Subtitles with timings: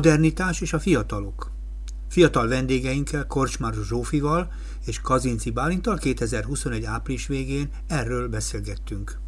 [0.00, 1.52] modernitás és a fiatalok.
[2.08, 4.52] Fiatal vendégeinkkel Korcsmár Zsófival
[4.86, 9.18] és Kazinci Bálintal 2021 április végén erről beszélgettünk.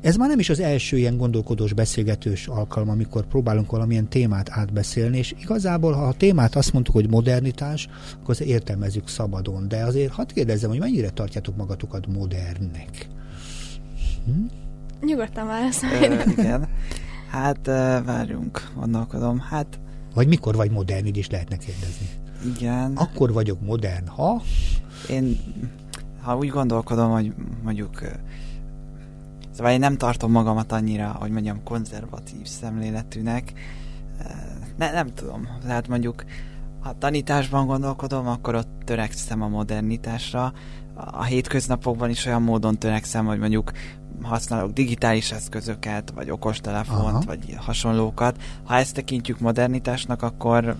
[0.00, 5.18] Ez már nem is az első ilyen gondolkodós beszélgetős alkalom, amikor próbálunk valamilyen témát átbeszélni,
[5.18, 9.68] és igazából, ha a témát azt mondtuk, hogy modernitás, akkor azt értelmezzük szabadon.
[9.68, 13.20] De azért hadd kérdezzem, hogy mennyire tartjátok magatokat modernnek?
[14.24, 14.44] Hm?
[15.06, 16.18] Nyugodtan válaszolj.
[16.36, 16.68] igen.
[17.30, 17.66] Hát
[18.04, 19.38] várjunk, gondolkodom.
[19.38, 19.80] Hát...
[20.14, 22.06] Vagy mikor vagy modern, így is lehetne kérdezni.
[22.56, 22.92] Igen.
[22.96, 24.42] Akkor vagyok modern, ha?
[25.08, 25.38] Én,
[26.22, 27.32] ha úgy gondolkodom, hogy
[27.62, 28.02] mondjuk
[29.52, 33.52] Szóval én nem tartom magamat annyira, hogy mondjam, konzervatív szemléletűnek.
[34.76, 35.48] Ne, nem tudom.
[35.62, 36.24] Tehát mondjuk,
[36.80, 40.52] ha tanításban gondolkodom, akkor ott törekszem a modernitásra.
[40.94, 43.72] A hétköznapokban is olyan módon törekszem, hogy mondjuk
[44.22, 47.22] használok digitális eszközöket, vagy okostelefont, Aha.
[47.26, 48.42] vagy hasonlókat.
[48.64, 50.76] Ha ezt tekintjük modernitásnak, akkor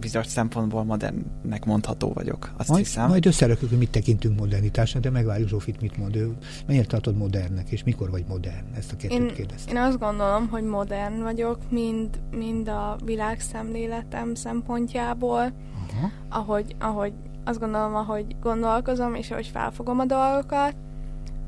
[0.00, 3.08] bizonyos szempontból modernnek mondható vagyok, azt majd, hiszem.
[3.08, 6.32] Majd összerakjuk, hogy mit tekintünk modernitásnak, de megvárjuk Zsófit, mit mond ő.
[6.66, 8.74] Mennyire tartod modernnek, és mikor vagy modern?
[8.76, 9.76] Ezt a kettőt én, kérdeztem.
[9.76, 16.10] Én azt gondolom, hogy modern vagyok, mind, mind a világszemléletem szempontjából, Aha.
[16.28, 17.12] ahogy, ahogy
[17.44, 20.76] azt gondolom, ahogy gondolkozom, és ahogy felfogom a dolgokat,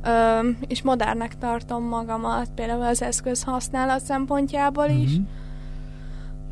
[0.07, 5.21] Ö, és modernnek tartom magamat, például az eszköz használat szempontjából is,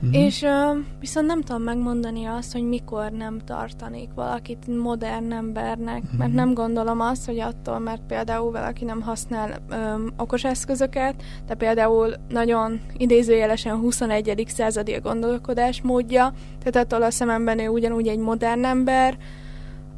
[0.05, 0.22] Uh-huh.
[0.22, 6.19] És uh, viszont nem tudom megmondani azt, hogy mikor nem tartanék valakit modern embernek, uh-huh.
[6.19, 11.14] mert nem gondolom azt, hogy attól, mert például valaki nem használ um, okos eszközöket,
[11.46, 14.44] de például nagyon idézőjelesen 21.
[14.46, 19.18] századi a gondolkodás módja, tehát attól a szememben ő ugyanúgy egy modern ember,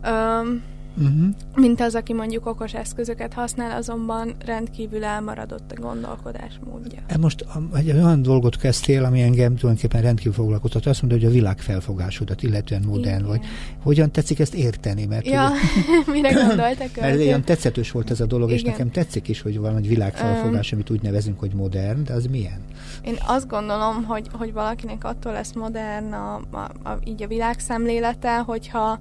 [0.04, 0.62] um,
[0.96, 1.28] uh-huh.
[1.54, 6.98] mint az, aki mondjuk okos eszközöket használ, azonban rendkívül elmaradott a gondolkodás módja.
[7.06, 10.86] E most egy olyan dolgot kezdtél, ami engem tulajdonképpen rendkívül foglalkoztat.
[10.86, 13.26] Azt mondod, hogy a világ felfogásodat, illetően modern Igen.
[13.26, 13.40] vagy.
[13.82, 15.06] Hogyan tetszik ezt érteni?
[15.06, 16.88] Mert ja, ugye, mire gondoltak?
[17.00, 18.60] Mert olyan tetszetős volt ez a dolog, Igen.
[18.60, 22.26] és nekem tetszik is, hogy van egy világfelfogás, amit úgy nevezünk, hogy modern, de az
[22.26, 22.60] milyen?
[23.04, 28.38] Én azt gondolom, hogy, hogy valakinek attól lesz modern a, a, a, így a világszemlélete,
[28.38, 29.00] hogyha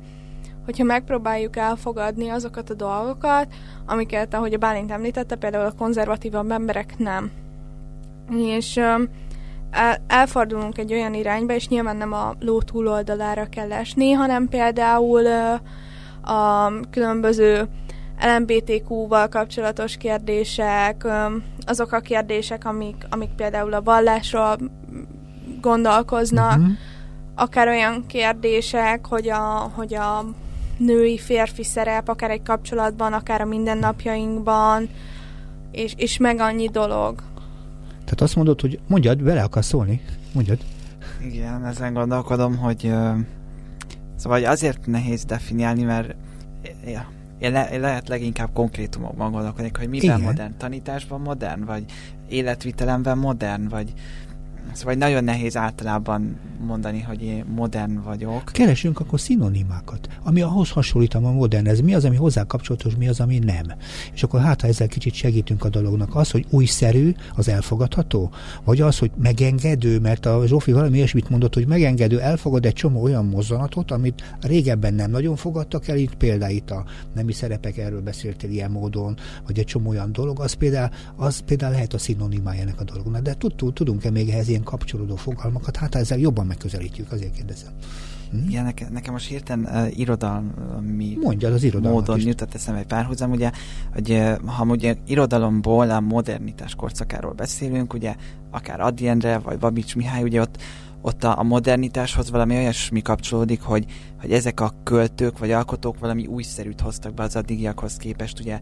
[0.65, 3.47] hogyha megpróbáljuk elfogadni azokat a dolgokat,
[3.85, 7.31] amiket, ahogy a Bálint említette, például a konzervatívabb emberek nem.
[8.37, 8.77] És
[9.71, 15.25] el, elfordulunk egy olyan irányba, és nyilván nem a ló túloldalára kell esni, hanem például
[16.21, 17.67] a különböző
[18.19, 21.07] LMBTQ-val kapcsolatos kérdések,
[21.65, 24.57] azok a kérdések, amik, amik például a vallásról
[25.61, 26.73] gondolkoznak, uh-huh.
[27.35, 30.25] akár olyan kérdések, hogy a, hogy a
[30.77, 34.89] női-férfi szerep, akár egy kapcsolatban, akár a mindennapjainkban,
[35.71, 37.15] és, és meg annyi dolog.
[37.89, 40.01] Tehát azt mondod, hogy mondjad, vele akarsz szólni?
[40.33, 40.59] Mondjad.
[41.31, 42.93] Igen, ezen gondolkodom, hogy
[44.15, 46.15] szóval azért nehéz definiálni, mert
[46.85, 47.07] ja,
[47.39, 50.21] én, le, én lehet leginkább konkrétumokban gondolkodik, hogy miben Igen.
[50.21, 51.83] modern, tanításban modern, vagy
[52.29, 53.93] életvitelemben modern, vagy
[54.73, 58.43] Szóval nagyon nehéz általában mondani, hogy én modern vagyok.
[58.45, 61.67] Keresünk akkor szinonimákat, ami ahhoz hasonlítom a modern.
[61.67, 63.65] Ez mi az, ami hozzá kapcsolatos, mi az, ami nem.
[64.13, 68.31] És akkor hát, ha ezzel kicsit segítünk a dolognak, az, hogy újszerű, az elfogadható?
[68.63, 73.01] Vagy az, hogy megengedő, mert a Zsófi valami ilyesmit mondott, hogy megengedő, elfogad egy csomó
[73.01, 78.01] olyan mozzanatot, amit régebben nem nagyon fogadtak el, itt például itt a nemi szerepek, erről
[78.01, 82.61] beszéltél ilyen módon, vagy egy csomó olyan dolog, az például, az például lehet a szinonimája
[82.61, 83.21] ennek a dolognak.
[83.21, 83.35] De
[83.73, 87.71] tudunk-e még ehhez ilyen kapcsolódó fogalmakat, hát ezzel jobban megközelítjük, azért kérdezem.
[88.31, 88.49] Hm?
[88.49, 93.51] Igen, nekem, nekem most hirtelen uh, irodalmi Mondjad az módon jutott eszembe egy párhuzam, ugye,
[93.93, 98.15] hogy ha ugye irodalomból a modernitás korszakáról beszélünk, ugye
[98.51, 100.57] akár Adi Endre, vagy Babics Mihály, ugye ott,
[101.05, 103.85] ott a, a modernitáshoz valami olyasmi kapcsolódik, hogy,
[104.19, 108.59] hogy ezek a költők vagy alkotók valami újszerűt hoztak be az addigiakhoz képest, ugye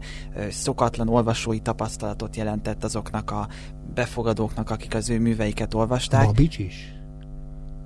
[0.50, 3.48] szokatlan olvasói tapasztalatot jelentett azoknak a
[3.94, 6.26] befogadóknak, akik az ő műveiket olvasták.
[6.26, 6.92] Babics is?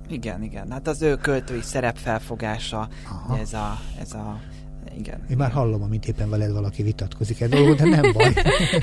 [0.09, 0.71] Igen, igen.
[0.71, 2.87] Hát az ő költői szerepfelfogása,
[3.39, 4.39] ez a, ez a
[4.97, 5.19] igen.
[5.29, 8.33] Én már hallom, amint éppen veled valaki vitatkozik egy dolgot, de nem baj.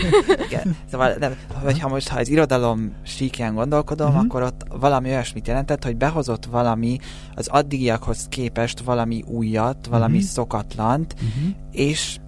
[0.48, 0.76] igen.
[0.90, 4.24] Szóval, nem, vagy ha most ha az irodalom síkján gondolkodom, uh-huh.
[4.24, 6.98] akkor ott valami olyasmit jelentett, hogy behozott valami
[7.34, 10.30] az addigiakhoz képest valami újat, valami uh-huh.
[10.30, 11.54] szokatlant, uh-huh.
[11.72, 12.18] és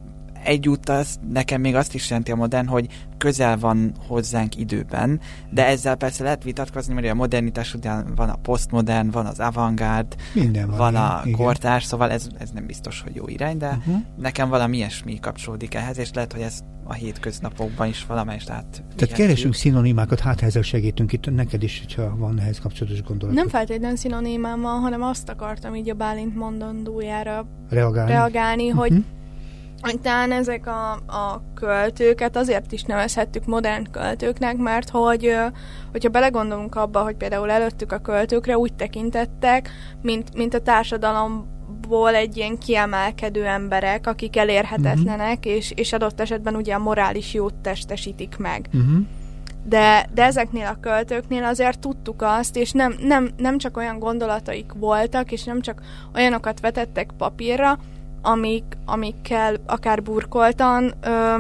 [0.45, 2.87] egyúttal nekem még azt is jelenti a modern, hogy
[3.19, 5.21] közel van hozzánk időben,
[5.51, 10.15] de ezzel persze lehet vitatkozni, mert a modernitás után van a postmodern, van az avantgárd,
[10.35, 11.39] Minden van, van a igen.
[11.39, 14.03] kortárs, szóval ez, ez nem biztos, hogy jó irány, de Uh-huh.
[14.17, 18.85] nekem valami ilyesmi kapcsolódik ehhez, és lehet, hogy ez a hétköznapokban is valamelyest át.
[18.97, 23.35] Tehát keresünk szinonimákat, hát ezzel segítünk itt neked is, hogyha van ehhez kapcsolatos gondolat.
[23.35, 28.11] Nem feltétlenül szinonimám van, hanem azt akartam így a Bálint mondandójára reagálni.
[28.11, 29.01] reagálni, hogy Mhm.
[30.03, 35.35] Talán ezek a, a költőket azért is nevezhettük modern költőknek, mert hogy
[35.91, 39.71] hogyha belegondolunk abba, hogy például előttük a költőkre úgy tekintettek,
[40.03, 46.75] mint, mint a társadalomból egy ilyen kiemelkedő emberek, akik elérhetetlenek, és, és adott esetben ugye
[46.75, 49.07] a morális jót testesítik meg Uh-huh.
[49.65, 54.73] de, de ezeknél a költőknél azért tudtuk azt, és nem, nem, nem csak olyan gondolataik
[54.77, 55.83] voltak, és nem csak
[56.15, 57.79] olyanokat vetettek papírra,
[58.23, 61.35] amik, amikkel akár burkoltan ö,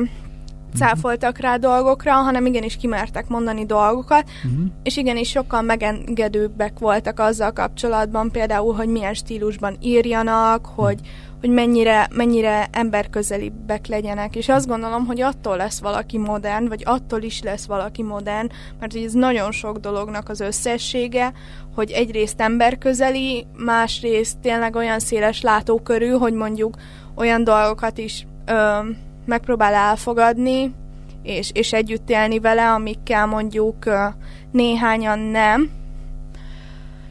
[0.77, 4.67] cáfoltak rá dolgokra, hanem igenis kimertek mondani dolgokat, Uh-huh.
[4.83, 11.01] és igenis sokkal megengedőbbek voltak azzal kapcsolatban, például, hogy milyen stílusban írjanak, hogy,
[11.41, 14.37] hogy mennyire, mennyire emberközelibbek legyenek.
[14.37, 18.51] És azt gondolom, hogy attól lesz valaki modern, vagy attól is lesz valaki modern,
[18.81, 21.33] mert ez nagyon sok dolognak az összessége,
[21.75, 26.77] hogy egyrészt emberközeli, másrészt tényleg olyan széles látókörű, hogy mondjuk
[27.15, 28.79] olyan dolgokat is ö,
[29.25, 30.75] megpróbál elfogadni,
[31.23, 34.05] és, és együtt élni vele, amikkel mondjuk ö,
[34.53, 35.71] néhányan nem.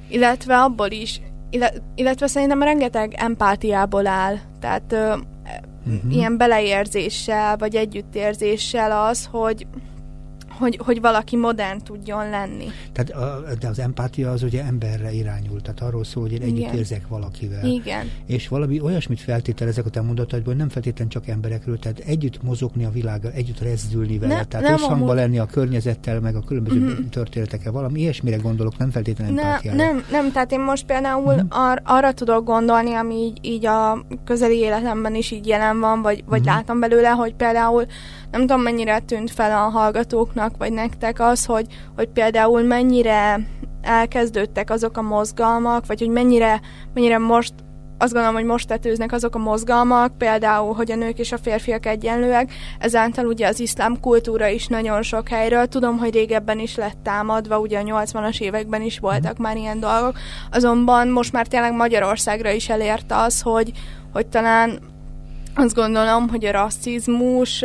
[0.09, 1.21] Illetve abból is,
[1.95, 4.35] illetve szerintem rengeteg empátiából áll.
[4.59, 5.13] Tehát ö,
[5.85, 6.09] Mhm.
[6.11, 9.67] ilyen beleérzéssel, vagy együttérzéssel az, hogy,
[10.59, 12.65] hogy, hogy valaki modern tudjon lenni.
[12.94, 16.57] Tehát a, de az empátia az ugye emberre irányul, tehát arról szól, hogy én együtt
[16.57, 16.75] Igen.
[16.75, 17.65] érzek valakivel.
[17.65, 18.09] Igen.
[18.25, 22.89] És valami olyasmit feltételezek a te mondataidból, nem feltétlenül csak emberekről, tehát együtt mozogni a
[22.92, 26.80] világgal, együtt rezdülni vele, Ne- tehát nem összhangba amúgy- lenni a környezettel, meg a különböző
[26.80, 27.07] Mhm.
[27.10, 29.77] történetekkel, valami ilyesmire gondolok, nem feltétlenül Ne, empátiára.
[29.77, 31.45] nem, nem, tehát én most például Mhm.
[31.50, 36.24] ar, arra tudok gondolni, ami így, így a közeli életemben is így jelen van, vagy,
[36.25, 36.50] vagy Mhm.
[36.50, 37.86] látom belőle, hogy például
[38.31, 41.65] nem tudom mennyire tűnt fel a hallgatóknak, vagy nektek az, hogy,
[41.95, 43.39] hogy például mennyire
[43.81, 46.62] elkezdődtek azok a mozgalmak, vagy hogy mennyire,
[46.94, 47.53] mennyire most
[47.97, 51.85] azt gondolom, hogy most tetőznek azok a mozgalmak, például, hogy a nők és a férfiak
[51.85, 56.97] egyenlőek, ezáltal ugye az iszlám kultúra is nagyon sok helyről, tudom, hogy régebben is lett
[57.03, 60.18] támadva, ugye a 80-as években is voltak már ilyen dolgok,
[60.51, 63.71] azonban most már tényleg Magyarországra is elérte az, hogy,
[64.13, 64.79] hogy talán
[65.57, 67.63] azt gondolom, hogy a rasszizmus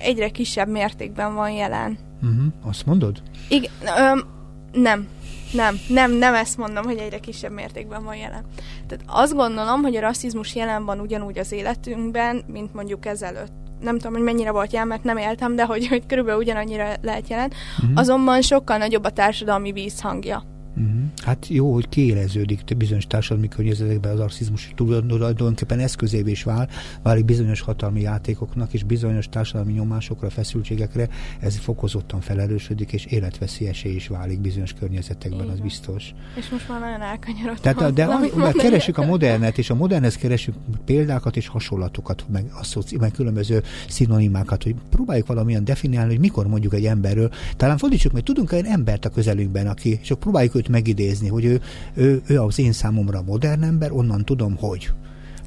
[0.00, 1.98] egyre kisebb mértékben van jelen.
[2.22, 2.52] Uh-huh.
[2.64, 3.22] Azt mondod?
[3.48, 4.24] Igen, öm,
[4.72, 5.08] nem.
[5.52, 8.44] Nem, nem, nem ezt mondom, hogy egyre kisebb mértékben van jelen.
[8.86, 13.52] Tehát azt gondolom, hogy a rasszizmus jelen van ugyanúgy az életünkben, mint mondjuk ezelőtt.
[13.80, 17.28] Nem tudom, hogy mennyire volt jelen, mert nem éltem, de hogy, hogy körülbelül ugyanannyira lehet
[17.28, 17.52] jelen.
[17.78, 17.98] Uh-huh.
[17.98, 20.44] Azonban sokkal nagyobb a társadalmi vízhangja.
[20.80, 21.00] Uh-huh.
[21.24, 26.68] Hát jó, hogy kiéleződik te bizonyos társadalmi környezetekben az rasszizmus tulajdonképpen eszközévé is vál,
[27.02, 31.08] válik bizonyos hatalmi játékoknak és bizonyos társadalmi nyomásokra, feszültségekre,
[31.40, 35.62] ez fokozottan felerősödik, és életveszélyesé is válik bizonyos környezetekben, az Igen.
[35.62, 36.14] biztos.
[36.36, 37.74] És most már nagyon elkanyarodtam.
[37.74, 38.58] Tehát, de mert mondani.
[38.58, 44.62] keresünk a modernet, és a modernhez keresünk példákat és hasonlatokat, meg, asszoci, meg különböző szinonimákat,
[44.62, 47.30] hogy próbáljuk valamilyen definiálni, hogy mikor mondjuk egy emberről.
[47.56, 51.44] Talán fordítsuk meg, tudunk olyan embert a közelünkben, aki, és akkor próbáljuk őt megidézni, hogy
[51.44, 51.60] ő,
[51.94, 54.90] ő, ő az én számomra modern ember, onnan tudom, hogy.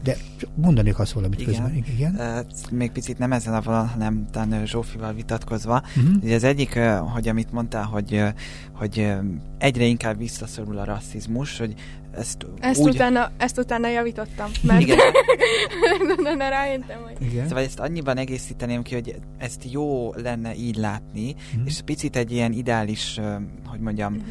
[0.03, 1.53] De csak mondanék azt valamit Igen.
[1.53, 1.83] közben.
[1.95, 2.15] Igen.
[2.17, 5.83] Uh, még picit nem ezen a vonal, hanem talán Zsófival vitatkozva.
[5.97, 6.23] Uh-huh.
[6.23, 6.79] Ugye az egyik,
[7.13, 8.23] hogy amit mondtál, hogy,
[8.73, 9.07] hogy
[9.57, 11.73] egyre inkább visszaszorul a rasszizmus, hogy
[12.17, 12.93] ezt, Ezt, úgy...
[12.93, 14.49] utána, ezt utána javítottam.
[14.61, 14.97] Mert Igen,
[16.19, 17.47] utána rájöttem, hogy Igen.
[17.47, 21.65] szóval ezt annyiban egészíteném ki, hogy ezt jó lenne így látni, Mhm.
[21.65, 23.19] és picit egy ilyen ideális,
[23.65, 24.21] hogy mondjam, Mhm.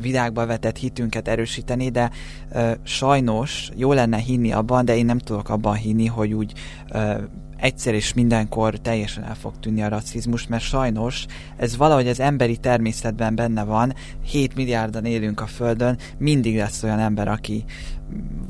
[0.00, 2.10] Világba vetett hitünket erősíteni, de
[2.52, 6.52] ö, sajnos jó lenne hinni abban, de én nem tudok abban hinni, hogy úgy
[6.92, 7.14] ö,
[7.58, 11.26] egyszer és mindenkor teljesen el fog tűnni a rasszizmus, mert sajnos
[11.56, 16.98] ez valahogy az emberi természetben benne van, 7 milliárdan élünk a Földön, mindig lesz olyan
[16.98, 17.64] ember, aki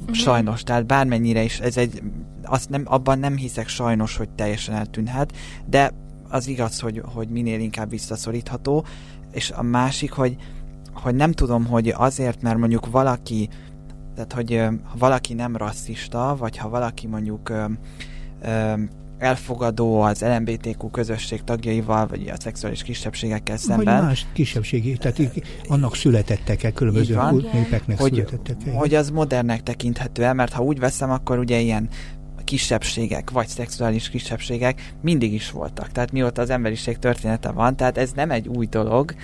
[0.01, 0.15] uh-huh.
[0.15, 2.03] sajnos, tehát bármennyire is, ez egy,
[2.43, 5.33] azt nem, abban nem hiszek sajnos, hogy teljesen eltűnhet,
[5.67, 5.93] de
[6.29, 8.85] az igaz, hogy, hogy minél inkább visszaszorítható,
[9.33, 10.37] és a másik, hogy
[11.03, 13.49] hogy nem tudom, hogy azért, mert mondjuk valaki,
[14.15, 17.65] tehát hogy ha valaki nem rasszista, vagy ha valaki mondjuk ö,
[18.43, 18.73] ö,
[19.19, 25.21] elfogadó az LMBTQ közösség tagjaival, vagy a szexuális kisebbségekkel Vagy szemben, más kisebbségi, tehát
[25.69, 27.47] annak születettek el, Így különböző van.
[27.53, 28.75] népeknek hogy, születettek el.
[28.75, 31.89] hogy az modernnek tekinthető el, mert ha úgy veszem, akkor ugye ilyen
[32.49, 35.93] kisebbségek, vagy szexuális kisebbségek mindig is voltak.
[35.93, 39.15] Tehát mióta az emberiség története van, tehát ez nem egy új dolog,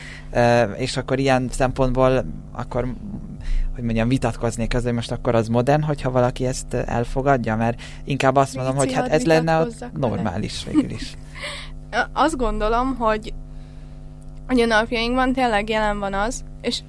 [0.76, 2.94] és akkor ilyen szempontból akkor
[3.74, 8.36] hogy mondjam, vitatkoznék ezzel, hogy most akkor az modern, hogyha valaki ezt elfogadja, mert inkább
[8.36, 9.66] azt mondom, hogy hát ez lenne a
[9.96, 11.14] normális végül is.
[12.12, 13.34] Azt gondolom, hogy,
[14.46, 16.80] hogy a napjainkban tényleg jelen van az, és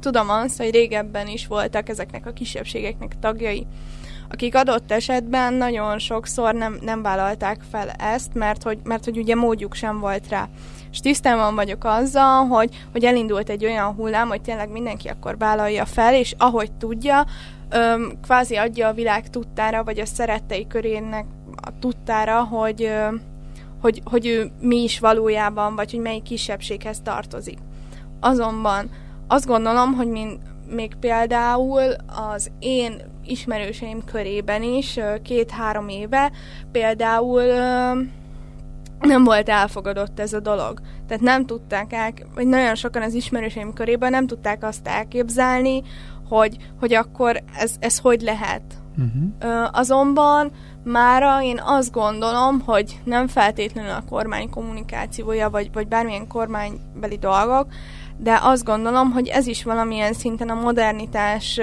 [0.00, 3.66] tudom azt, hogy régebben is voltak ezeknek a kisebbségeknek tagjai,
[4.32, 9.34] akik adott esetben nagyon sokszor nem, nem vállalták fel ezt, mert hogy, mert hogy ugye
[9.34, 10.48] módjuk sem volt rá.
[10.90, 15.84] És tisztában vagyok azzal, hogy, hogy elindult egy olyan hullám, hogy tényleg mindenki akkor vállalja
[15.84, 17.26] fel, és ahogy tudja,
[17.70, 21.26] öm, kvázi adja a világ tudtára, vagy a szerettei körének
[21.62, 23.20] a tudtára, hogy, öm,
[23.80, 27.58] hogy, hogy ő mi is valójában, vagy hogy melyik kisebbséghez tartozik.
[28.20, 28.90] Azonban
[29.26, 31.94] azt gondolom, hogy mint még például
[32.32, 36.32] az én ismerőseim körében is két-három éve
[36.72, 37.42] például
[39.00, 40.80] nem volt elfogadott ez a dolog.
[41.06, 45.82] Tehát nem tudták el, vagy nagyon sokan az ismerőseim körében nem tudták azt elképzelni,
[46.28, 48.62] hogy, hogy akkor ez, ez hogy lehet.
[48.96, 49.68] Uh-huh.
[49.72, 50.52] Azonban
[50.84, 57.66] mára én azt gondolom, hogy nem feltétlenül a kormány kommunikációja, vagy, vagy bármilyen kormánybeli dolgok,
[58.16, 61.60] de azt gondolom, hogy ez is valamilyen szinten a modernitás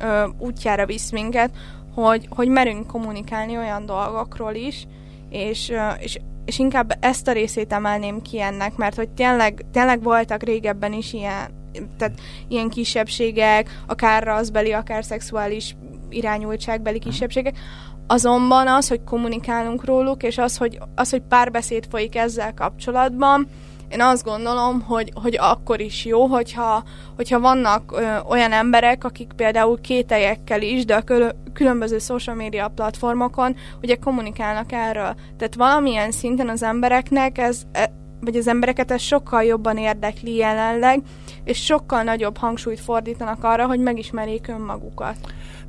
[0.00, 1.50] ö, útjára visz minket,
[1.94, 4.86] hogy, hogy merünk kommunikálni olyan dolgokról is,
[5.30, 10.02] és, ö, és, és inkább ezt a részét emelném ki ennek, mert hogy tényleg, tényleg
[10.02, 11.50] voltak régebben is ilyen,
[11.98, 15.76] tehát ilyen kisebbségek, akár raszbeli, akár szexuális
[16.08, 17.58] irányultságbeli kisebbségek,
[18.06, 23.48] azonban az, hogy kommunikálunk róluk, és az, hogy, az, hogy párbeszéd folyik ezzel kapcsolatban,
[23.88, 26.82] én azt gondolom, hogy, hogy akkor is jó, hogyha,
[27.16, 31.04] hogyha vannak ö, olyan emberek, akik például kételyekkel is, de a
[31.52, 35.14] különböző social media platformokon ugye kommunikálnak erről.
[35.36, 41.02] Tehát valamilyen szinten az embereknek ez, e, vagy az embereket ez sokkal jobban érdekli jelenleg,
[41.44, 45.16] és sokkal nagyobb hangsúlyt fordítanak arra, hogy megismerjék önmagukat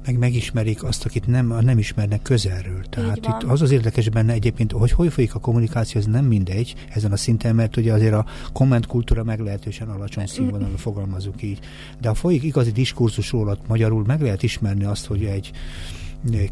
[0.05, 2.83] meg megismerik azt, akit nem, nem ismernek közelről.
[2.89, 6.75] Tehát itt az az érdekes benne egyébként, hogy hogy folyik a kommunikáció, ez nem mindegy
[6.93, 11.59] ezen a szinten, mert ugye azért a kommentkultúra meglehetősen alacsony színvonalon fogalmazunk így.
[12.01, 15.51] De a folyik igazi diskurzusról, magyarul meg lehet ismerni azt, hogy egy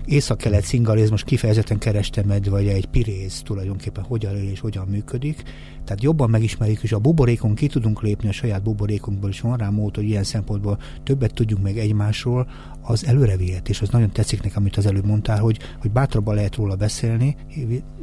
[0.06, 5.44] észak-kelet szingalizmus kifejezetten kerestem meg, vagy egy piréz tulajdonképpen hogyan él és hogyan működik.
[5.84, 9.70] Tehát jobban megismerjük, és a buborékon ki tudunk lépni, a saját buborékunkból is van rá
[9.70, 12.48] mód, hogy ilyen szempontból többet tudjunk meg egymásról,
[12.88, 16.36] az előre vihet, és az nagyon tetszik nekem, amit az előbb mondtál, hogy, hogy bátrabban
[16.36, 17.36] lehet róla beszélni.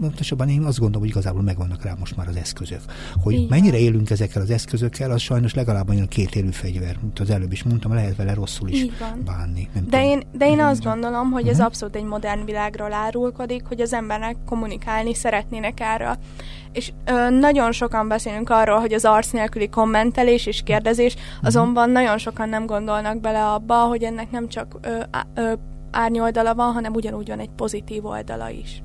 [0.00, 2.81] Pontosabban én azt gondolom, hogy igazából megvannak rá most már az eszközök.
[3.23, 3.47] Hogy Igen.
[3.49, 7.52] mennyire élünk ezekkel az eszközökkel, az sajnos legalább olyan két élő fegyver, mint az előbb
[7.52, 8.87] is mondtam, lehet vele rosszul is
[9.25, 9.69] bánni.
[9.75, 11.66] Nem de, tudom, én, de én azt gondolom, hogy ez uh-huh.
[11.66, 16.16] abszolút egy modern világról árulkodik, hogy az embernek kommunikálni szeretnének erről
[16.73, 21.47] és ö, nagyon sokan beszélünk arról, hogy az arc nélküli kommentelés és kérdezés, mhm.
[21.47, 24.76] azonban nagyon sokan nem gondolnak bele abba, hogy ennek nem csak
[25.35, 25.52] ö,
[25.90, 28.82] árnyoldala van, hanem ugyanúgy van egy pozitív oldala is.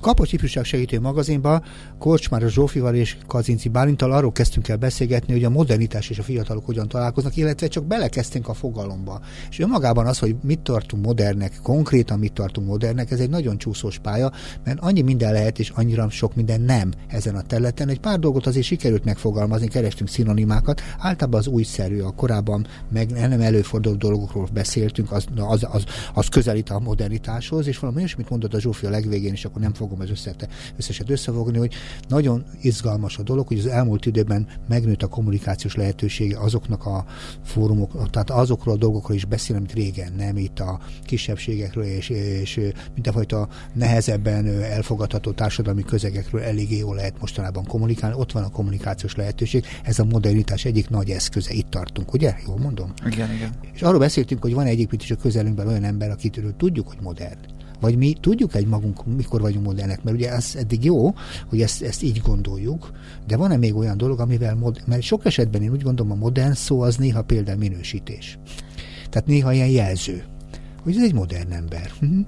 [0.00, 1.62] A Kapocs Ifjúság Segítő magazinban
[1.98, 6.66] Korcsmár Zsófival és Kazinci Bálintal arról kezdtünk el beszélgetni, hogy a modernitás és a fiatalok
[6.66, 9.20] hogyan találkoznak, illetve csak belekezdtünk a fogalomba.
[9.50, 13.98] És önmagában az, hogy mit tartunk modernek, konkrétan mit tartunk modernek, ez egy nagyon csúszós
[13.98, 14.32] pálya,
[14.64, 17.88] mert annyi minden lehet, és annyira sok minden nem ezen a területen.
[17.88, 23.40] Egy pár dolgot azért sikerült megfogalmazni, kerestünk szinonimákat, általában az újszerű, a korábban meg nem
[23.40, 28.60] előforduló dolgokról beszéltünk, az, az, az, az közelít a modernitáshoz, és valami olyasmit mondott a
[28.60, 31.74] Zsófi a legvégén, és akkor nem fog fogom az összete, összeset összefogni, hogy
[32.08, 37.04] nagyon izgalmas a dolog, hogy az elmúlt időben megnőtt a kommunikációs lehetősége azoknak a
[37.44, 42.60] fórumok, tehát azokról a dolgokról is beszél, amit régen nem, itt a kisebbségekről és, és
[42.94, 48.16] mindenfajta nehezebben elfogadható társadalmi közegekről eléggé jól lehet mostanában kommunikálni.
[48.18, 52.34] Ott van a kommunikációs lehetőség, ez a modernitás egyik nagy eszköze, itt tartunk, ugye?
[52.46, 52.92] Jól mondom?
[53.06, 53.50] Igen, igen.
[53.72, 57.38] És arról beszéltünk, hogy van egyébként is a közelünkben olyan ember, akitől tudjuk, hogy modern
[57.80, 61.14] vagy mi tudjuk egy magunk, mikor vagyunk modernek, mert ugye ez eddig jó,
[61.48, 62.90] hogy ezt, ezt így gondoljuk,
[63.26, 66.52] de van-e még olyan dolog, amivel, mod, mert sok esetben én úgy gondolom, a modern
[66.52, 68.38] szó az néha például minősítés.
[69.10, 70.24] Tehát néha ilyen jelző,
[70.82, 71.90] hogy ez egy modern ember.
[72.00, 72.20] Mhm.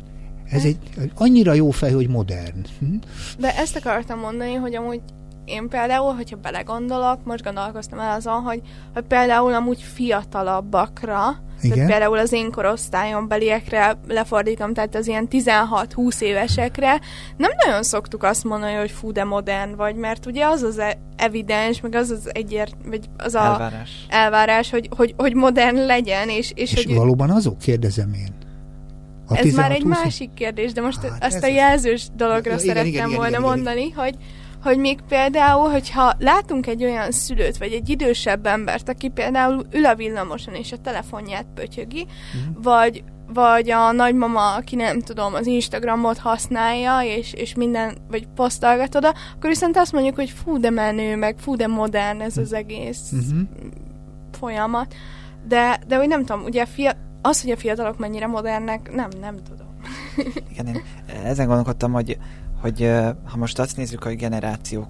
[0.51, 0.79] Ez egy
[1.15, 2.65] annyira jó fej, hogy modern.
[2.79, 2.95] Mhm.
[3.39, 5.01] De ezt akartam mondani, hogy amúgy
[5.45, 8.61] én például, hogyha belegondolok, most gondolkoztam el azon, hogy,
[8.95, 11.77] hogy például amúgy fiatalabbakra, igen.
[11.77, 17.01] Tehát például az én korosztályon beliekre lefordítom, tehát az ilyen 16-20 évesekre
[17.37, 20.99] nem nagyon szoktuk azt mondani, hogy fú, de modern vagy, mert ugye az az e-
[21.17, 26.29] evidens, meg az az egyért, vagy az a elvárás, elvárás hogy, hogy, hogy modern legyen.
[26.29, 28.35] És, és, és hogy valóban azok, kérdezem én.
[29.29, 32.87] A ez már egy másik kérdés, de most hát ezt a jelzős dologra igen, szerettem
[32.87, 33.99] igen, igen, volna igen, igen, mondani, igen.
[33.99, 34.15] hogy
[34.63, 39.87] hogy még például, hogyha látunk egy olyan szülőt, vagy egy idősebb embert, aki például ül
[39.87, 42.63] a villamoson és a telefonját pötyögi, mm.
[42.63, 43.05] vagy
[43.35, 49.15] vagy a nagymama, aki nem tudom, az Instagramot használja, és, és minden, vagy posztolgat oda,
[49.35, 53.13] akkor viszont azt mondjuk, hogy fú, de menő, meg fú, de modern ez az egész
[53.15, 53.43] mm-hmm.
[54.31, 54.95] folyamat.
[55.49, 56.93] De, de hogy nem tudom, ugye fia,
[57.23, 59.69] az, hogy a fiatalok mennyire modernek, nem, nem tudom.
[60.51, 60.83] Igen, én
[61.25, 62.19] ezen gondolkodtam, hogy
[62.63, 62.91] hogy
[63.25, 64.89] ha most azt nézzük, hogy generációk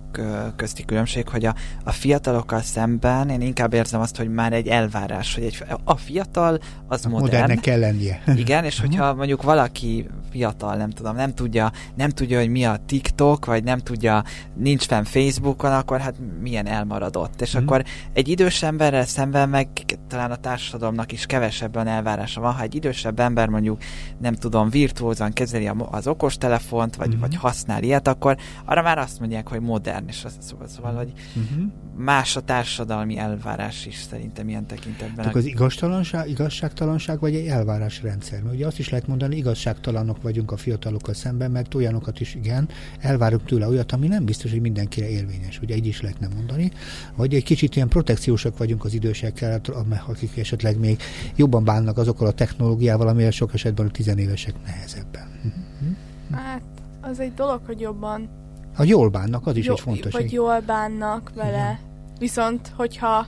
[0.57, 5.35] közti különbség, hogy a, a fiatalokkal szemben én inkább érzem azt, hogy már egy elvárás,
[5.35, 7.31] hogy egy, a fiatal az a modern.
[7.31, 8.23] Modernnek kell lennie.
[8.37, 12.79] Igen, és hogyha mondjuk valaki fiatal, nem tudom, nem tudja, nem tudja, hogy mi a
[12.87, 14.25] TikTok, vagy nem tudja,
[14.55, 17.41] nincs fenn Facebookon, akkor hát milyen elmaradott.
[17.41, 17.61] És mm.
[17.61, 19.69] akkor egy idős emberrel szemben meg
[20.09, 22.53] talán a társadalomnak is kevesebben elvárása van.
[22.53, 23.83] Ha egy idősebb ember mondjuk,
[24.21, 27.21] nem tudom, virtuózan kezeli az okostelefont, vagy, mm.
[27.21, 31.13] vagy használ ilyet, akkor arra már azt mondják, hogy modern, és az szóval, szóval hogy
[31.39, 31.67] mm-hmm.
[31.97, 35.17] más a társadalmi elvárás is szerintem ilyen tekintetben.
[35.17, 38.43] Tehát az igaztalanság, igazságtalanság, vagy egy elvárásrendszer?
[38.43, 42.69] Mert ugye azt is lehet mondani, igazságtalanok vagyunk a fiatalokkal szemben, mert olyanokat is igen,
[43.01, 45.61] elvárunk tőle olyat, ami nem biztos, hogy mindenkire érvényes.
[45.61, 46.71] Ugye így is lehetne mondani.
[47.17, 49.61] Vagy egy kicsit ilyen protekciósak vagyunk az idősekkel,
[50.07, 51.03] akik esetleg még
[51.37, 55.27] jobban bánnak azokkal a technológiával, amivel sok esetben a tizenévesek nehezebben.
[55.43, 55.93] Mhm.
[56.35, 56.63] Hát,
[57.03, 58.29] az egy dolog, hogy jobban
[58.75, 60.13] ha jól bánnak, az is jó, egy fontos.
[60.13, 61.51] Vagy jól bánnak vele.
[61.51, 61.79] Igen.
[62.19, 63.27] Viszont, hogyha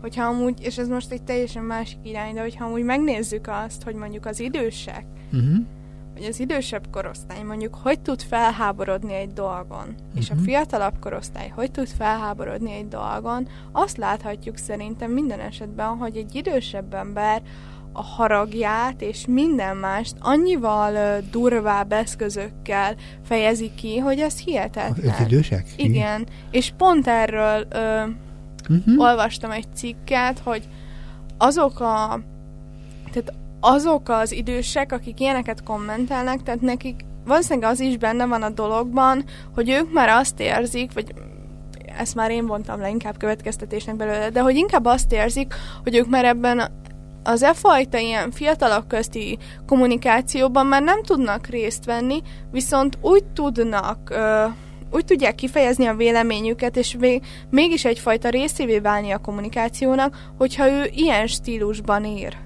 [0.00, 3.94] hogyha amúgy, és ez most egy teljesen másik irány, de hogyha amúgy megnézzük azt, hogy
[3.94, 5.66] mondjuk az idősek, uh-huh
[6.20, 9.96] hogy az idősebb korosztály mondjuk hogy tud felháborodni egy dolgon, uh-huh.
[10.14, 10.42] és a mhm.
[10.42, 16.94] fiatalabb korosztály hogy tud felháborodni egy dolgon, azt láthatjuk szerintem minden esetben, hogy egy idősebb
[16.94, 17.42] ember
[17.92, 22.94] a haragját és minden mást annyival uh, durvább eszközökkel
[23.24, 25.14] fejezi ki, hogy ez hihetetlen.
[25.18, 25.66] Az idősek?
[25.76, 25.90] Igen.
[25.90, 26.26] Igen.
[26.50, 28.08] És pont erről uh,
[28.68, 28.98] uh-huh.
[28.98, 30.68] olvastam egy cikket, hogy
[31.38, 32.20] azok a
[33.12, 38.50] tehát azok az idősek, akik ilyeneket kommentelnek, tehát nekik valószínűleg az is benne van a
[38.50, 39.24] dologban,
[39.54, 41.14] hogy ők már azt érzik, vagy
[41.98, 46.08] ezt már én vontam le inkább következtetésnek belőle, de hogy inkább azt érzik, hogy ők
[46.08, 46.70] már ebben
[47.22, 54.10] az e fajta ilyen fiatalok közti kommunikációban már nem tudnak részt venni, viszont úgy tudnak,
[54.10, 54.44] ö,
[54.92, 60.90] úgy tudják kifejezni a véleményüket, és még, mégis egyfajta részévé válni a kommunikációnak, hogyha ő
[60.94, 62.36] ilyen stílusban ír.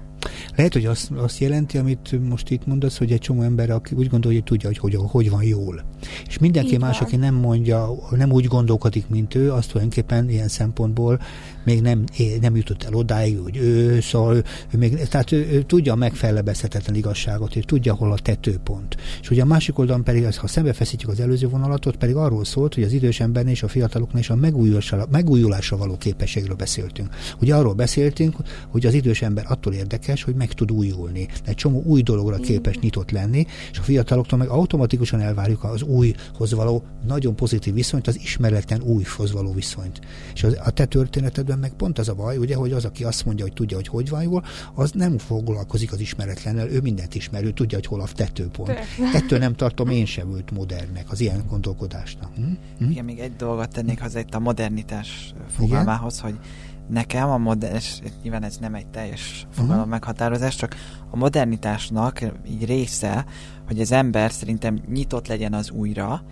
[0.55, 4.09] Lehet, hogy azt, azt jelenti, amit most itt mondasz, hogy egy csomó ember, aki úgy
[4.09, 5.83] gondolja, hogy tudja, hogy hogy, hogy van jól.
[6.27, 7.07] És mindenki Így más, van.
[7.07, 11.19] aki nem mondja, nem úgy gondolkodik, mint ő, azt tulajdonképpen ilyen szempontból
[11.65, 12.03] még nem,
[12.41, 16.95] nem jutott el odáig, hogy ő, szóval ő még, tehát ő, ő tudja a megfelebezhetetlen
[16.95, 18.97] igazságot, és tudja, hol a tetőpont.
[19.21, 22.83] És ugye a másik oldalon pedig, ha szembefeszítjük az előző vonalatot, pedig arról szólt, hogy
[22.83, 27.09] az idős embernél és a fiataloknál is a megújulásra, megújulásra való képességről beszéltünk.
[27.41, 28.35] Ugye arról beszéltünk,
[28.69, 31.27] hogy az idős ember attól érdekes, hogy meg tud újulni.
[31.45, 36.53] Egy csomó új dologra képes nyitott lenni, és a fiataloktól meg automatikusan elvárjuk az újhoz
[36.53, 39.99] való nagyon pozitív viszonyt, az ismeretlen újhoz való viszonyt.
[40.33, 43.25] És az, a te történetedben meg pont az a baj, ugye, hogy az, aki azt
[43.25, 47.43] mondja, hogy tudja, hogy hogy van jól, az nem foglalkozik az ismeretlennel, ő mindent ismer,
[47.43, 48.69] ő tudja, hogy hol a tetőpont.
[49.13, 52.35] Ettől nem tartom én sem őt modernnek, az ilyen gondolkodásnak.
[52.35, 52.41] Hm?
[52.77, 52.89] Hm?
[52.89, 56.31] Igen, még egy dolgot tennék hozzá itt a modernitás fogalmához, Igen?
[56.31, 56.39] hogy
[56.89, 59.91] nekem a modern, és nyilván ez nem egy teljes fogalom uh-huh.
[59.91, 60.75] meghatározás, csak
[61.09, 63.25] a modernitásnak így része,
[63.67, 66.23] hogy az ember szerintem nyitott legyen az újra,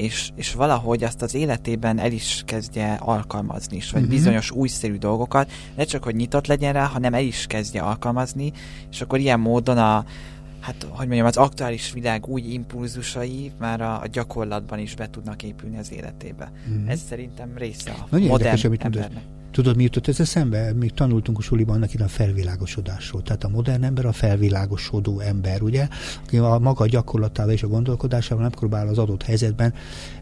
[0.00, 4.16] és, és valahogy azt az életében el is kezdje alkalmazni is, vagy uh-huh.
[4.16, 8.52] bizonyos újszerű dolgokat, ne csak, hogy nyitott legyen rá, hanem el is kezdje alkalmazni,
[8.90, 10.04] és akkor ilyen módon a,
[10.60, 15.42] hát, hogy mondjam, az aktuális világ új impulzusai már a, a gyakorlatban is be tudnak
[15.42, 16.52] épülni az életébe.
[16.68, 16.90] Uh-huh.
[16.90, 19.22] Ez szerintem része a Nagyon modern érdekes, amit embernek.
[19.50, 20.72] Tudod, mi jutott ez eszembe?
[20.72, 23.22] Még tanultunk a suliban annak a felvilágosodásról.
[23.22, 25.88] Tehát a modern ember a felvilágosodó ember, ugye?
[26.24, 29.74] Aki a maga gyakorlatával és a gondolkodásával nem próbál az adott helyzetben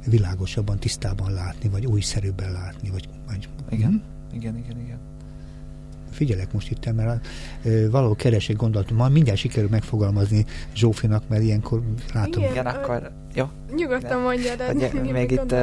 [0.06, 2.90] világosabban, tisztában látni, vagy újszerűbben látni.
[2.90, 3.48] Vagy, vagy...
[3.70, 4.36] Igen, hm?
[4.36, 5.07] igen, igen, igen.
[6.18, 7.26] Figyelek most itt, mert
[7.90, 11.82] valahol keresek gondolatot, ma mindjárt sikerül megfogalmazni Zsófinak, mert ilyenkor
[12.14, 12.42] látom.
[12.42, 13.44] Igen, Igen akkor jó.
[13.76, 15.54] Nyugodtan mondja, de hogy még itt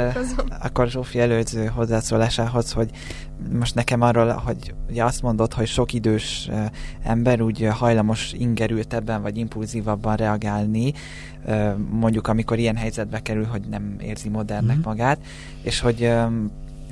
[0.61, 2.89] akkor Zsófi előző hozzászólásához, hogy
[3.59, 6.49] most nekem arról, hogy ugye azt mondod, hogy sok idős
[7.03, 10.93] ember úgy hajlamos ingerültebben vagy impulzívabban reagálni,
[11.89, 14.81] mondjuk amikor ilyen helyzetbe kerül, hogy nem érzi modernnek mm.
[14.83, 15.19] magát,
[15.61, 16.11] és hogy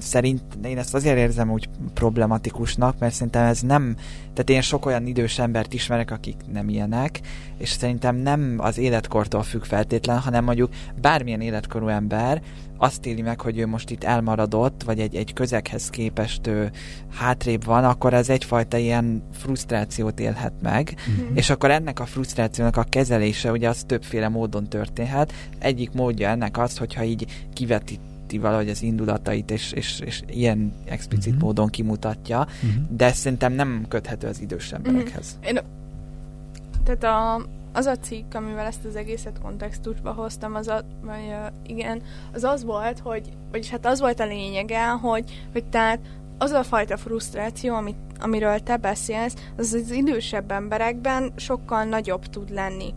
[0.03, 5.07] szerint én ezt azért érzem úgy problematikusnak, mert szerintem ez nem, tehát én sok olyan
[5.07, 7.19] idős embert ismerek, akik nem ilyenek,
[7.57, 12.41] és szerintem nem az életkortól függ feltétlen, hanem mondjuk bármilyen életkorú ember
[12.77, 16.71] azt éli meg, hogy ő most itt elmaradott, vagy egy, egy közeghez képest ő
[17.11, 21.35] hátrébb van, akkor ez egyfajta ilyen frusztrációt élhet meg, mm-hmm.
[21.35, 25.33] és akkor ennek a frusztrációnak a kezelése ugye az többféle módon történhet.
[25.59, 27.99] Egyik módja ennek az, hogyha így kivetít
[28.33, 31.43] rögzíti valahogy az indulatait, és, és, és ilyen explicit uh-huh.
[31.43, 32.83] módon kimutatja, uh-huh.
[32.89, 34.75] de szerintem nem köthető az idős mhm.
[34.75, 35.37] emberekhez.
[35.41, 35.55] Uh-huh.
[35.55, 35.61] Én,
[36.83, 41.51] tehát a, az a cikk, amivel ezt az egészet kontextusba hoztam, az a, vagy, uh,
[41.67, 42.01] igen,
[42.33, 45.99] az az volt, hogy, vagyis hát az volt a lényege, hogy, hogy tehát
[46.37, 52.49] az a fajta frusztráció, amit, amiről te beszélsz, az az idősebb emberekben sokkal nagyobb tud
[52.49, 52.93] lenni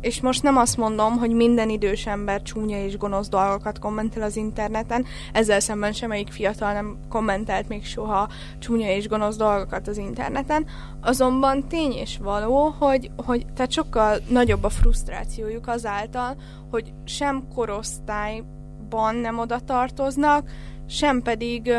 [0.00, 4.36] és most nem azt mondom, hogy minden idős ember csúnya és gonosz dolgokat kommentel az
[4.36, 10.66] interneten, ezzel szemben semmelyik fiatal nem kommentelt még soha csúnya és gonosz dolgokat az interneten,
[11.00, 16.36] azonban tény és való, hogy, hogy tehát sokkal nagyobb a frusztrációjuk azáltal,
[16.70, 20.50] hogy sem korosztályban nem oda tartoznak,
[20.88, 21.72] sem pedig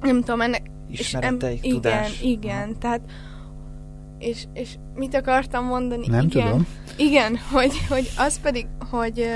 [0.00, 0.62] nem tudom, ennek...
[0.88, 2.20] Ismereteik, és em, tudás.
[2.20, 3.00] Igen, igen, tehát
[4.24, 6.06] és, és mit akartam mondani?
[6.06, 6.66] Nem igen, tudom.
[6.96, 9.28] Igen, hogy, hogy az pedig, hogy,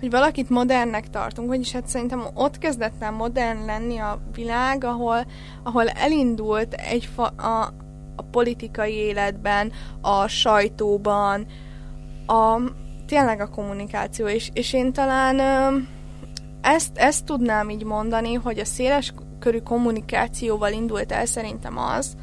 [0.00, 5.26] hogy valakit modernnek tartunk, vagyis hát szerintem ott kezdett el modern lenni a világ, ahol,
[5.62, 7.74] ahol elindult egy fa, a,
[8.16, 11.46] a politikai életben, a sajtóban,
[12.26, 12.60] a,
[13.06, 15.40] tényleg a kommunikáció, és, és én talán
[16.60, 22.16] ezt, ezt tudnám így mondani, hogy a széles körű kommunikációval indult el szerintem az,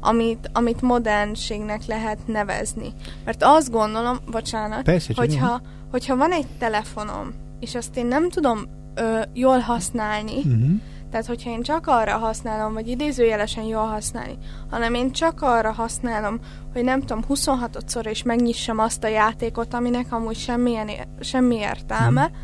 [0.00, 2.92] amit, amit modernségnek lehet nevezni.
[3.24, 8.58] Mert azt gondolom, bocsánat, Persze, hogyha, hogyha van egy telefonom, és azt én nem tudom
[8.94, 10.70] ö, jól használni, uh-huh.
[11.10, 14.38] tehát hogyha én csak arra használom, vagy idézőjelesen jól használni,
[14.70, 16.40] hanem én csak arra használom,
[16.72, 22.36] hogy nem tudom, 26-szor és megnyissam azt a játékot, aminek amúgy semmilyen, semmi értelme, uh-huh.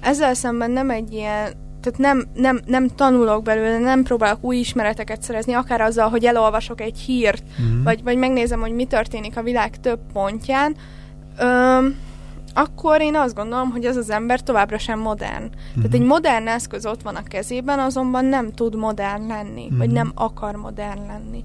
[0.00, 5.22] ezzel szemben nem egy ilyen tehát nem, nem, nem tanulok belőle, nem próbálok új ismereteket
[5.22, 7.82] szerezni, akár azzal, hogy elolvasok egy hírt, mm.
[7.82, 10.76] vagy, vagy megnézem, hogy mi történik a világ több pontján,
[11.38, 11.96] öm,
[12.54, 15.44] akkor én azt gondolom, hogy ez az ember továbbra sem modern.
[15.44, 15.74] Mm.
[15.74, 19.78] Tehát egy modern eszköz ott van a kezében, azonban nem tud modern lenni, mm.
[19.78, 19.96] vagy mhm.
[19.96, 21.44] nem akar modern lenni.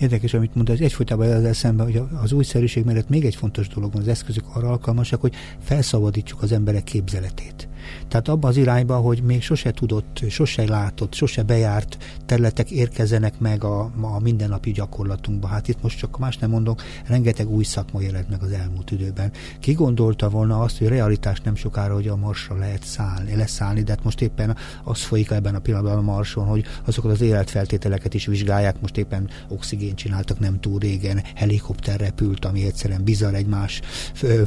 [0.00, 4.02] Érdekes, amit mondta, egyfolytában az eszembe, hogy az újszerűség mellett még egy fontos dolog van,
[4.02, 7.68] az eszközök arra alkalmasak, hogy felszabadítsuk az emberek képzeletét.
[8.12, 11.96] Tehát abban az irányba, hogy még sose tudott, sose látott, sose bejárt
[12.26, 15.46] területek érkezenek meg a, a mindennapi gyakorlatunkba.
[15.46, 19.32] Hát itt most csak más nem mondok, rengeteg új szakma jelent meg az elmúlt időben.
[19.60, 23.90] Ki gondolta volna azt, hogy realitás nem sokára, hogy a marsra lehet szállni, leszállni, de
[23.90, 28.26] hát most éppen az folyik ebben a pillanatban a marson, hogy azokat az életfeltételeket is
[28.26, 33.80] vizsgálják, most éppen oxigén csináltak nem túl régen, helikopter repült, ami egyszerűen bizarr egy más,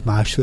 [0.04, 0.38] más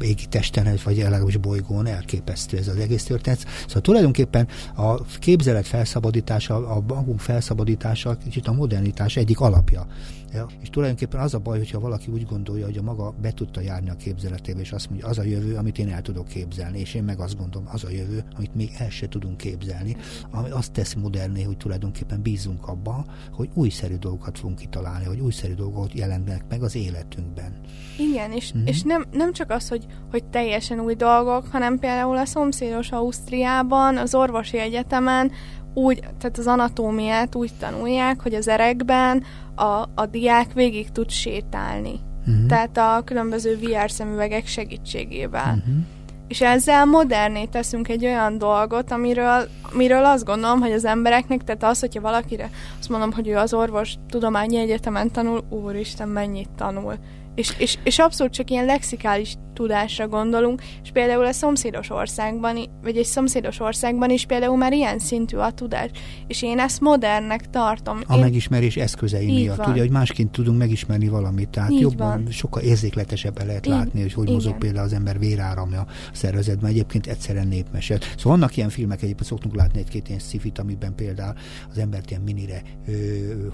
[0.00, 3.46] égi testen, vagy legalábbis bolygón elképesztő ez az egész történet.
[3.66, 9.86] Szóval tulajdonképpen a képzelet felszabadítása, a magunk felszabadítása kicsit a modernitás egyik alapja.
[10.34, 10.46] Ja?
[10.60, 13.90] És tulajdonképpen az a baj, hogyha valaki úgy gondolja, hogy a maga be tudta járni
[13.90, 17.04] a képzeletébe, és azt mondja, az a jövő, amit én el tudok képzelni, és én
[17.04, 19.96] meg azt gondolom, az a jövő, amit még el se tudunk képzelni,
[20.30, 25.54] ami azt teszi moderné, hogy tulajdonképpen bízunk abba, hogy újszerű dolgokat fogunk kitalálni, hogy újszerű
[25.54, 27.60] dolgok jelennek meg az életünkben.
[27.98, 28.66] Igen, és, mm-hmm.
[28.66, 33.96] és nem, nem csak az, hogy, hogy teljesen új dolgok, hanem például a szomszédos Ausztriában,
[33.96, 35.32] az orvosi egyetemen
[35.74, 39.22] úgy, tehát az anatómiát úgy tanulják, hogy az erekben
[39.54, 42.00] a, a diák végig tud sétálni.
[42.26, 42.46] Uh-huh.
[42.46, 45.54] Tehát a különböző VR szemüvegek segítségével.
[45.58, 45.74] Uh-huh.
[46.28, 51.62] És ezzel moderné teszünk egy olyan dolgot, amiről, amiről azt gondolom, hogy az embereknek, tehát
[51.62, 56.94] az, hogyha valakire azt mondom, hogy ő az orvos tudományi egyetemen tanul, úristen, mennyit tanul.
[57.34, 62.96] És, és, és abszolút csak ilyen lexikális tudásra gondolunk, és például a szomszédos országban, vagy
[62.96, 65.90] egy szomszédos országban is például már ilyen szintű a tudás,
[66.26, 68.00] és én ezt modernnek tartom.
[68.06, 68.20] A én...
[68.20, 69.70] megismerés eszközei Így miatt, van.
[69.70, 72.30] ugye, hogy másként tudunk megismerni valamit, tehát Így jobban, van.
[72.30, 73.72] sokkal érzékletesebben lehet Így.
[73.72, 74.34] látni, hogy hogy Igen.
[74.34, 78.02] mozog például az ember véráramja a szervezetben, egyébként egyszerűen népmeset.
[78.16, 81.34] Szóval vannak ilyen filmek, egyébként szoktunk látni egy-két ilyen szifit, amiben például
[81.70, 82.92] az embert ilyen minire, ö,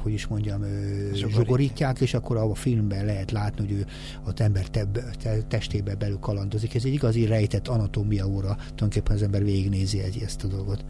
[0.02, 3.86] hogy is mondjam, ö, zsugorítják, és akkor a filmben lehet látni, hogy ő
[4.24, 4.86] az ember te,
[5.22, 6.74] te, testében be belül kalandozik.
[6.74, 10.84] Ez egy igazi rejtett anatómia óra, tulajdonképpen az ember végignézi egy, ezt a dolgot.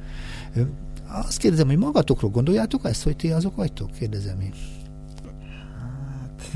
[1.07, 3.91] Azt kérdezem, hogy magatokról gondoljátok ezt, hogy ti azok vagytok?
[3.91, 4.53] Kérdezem én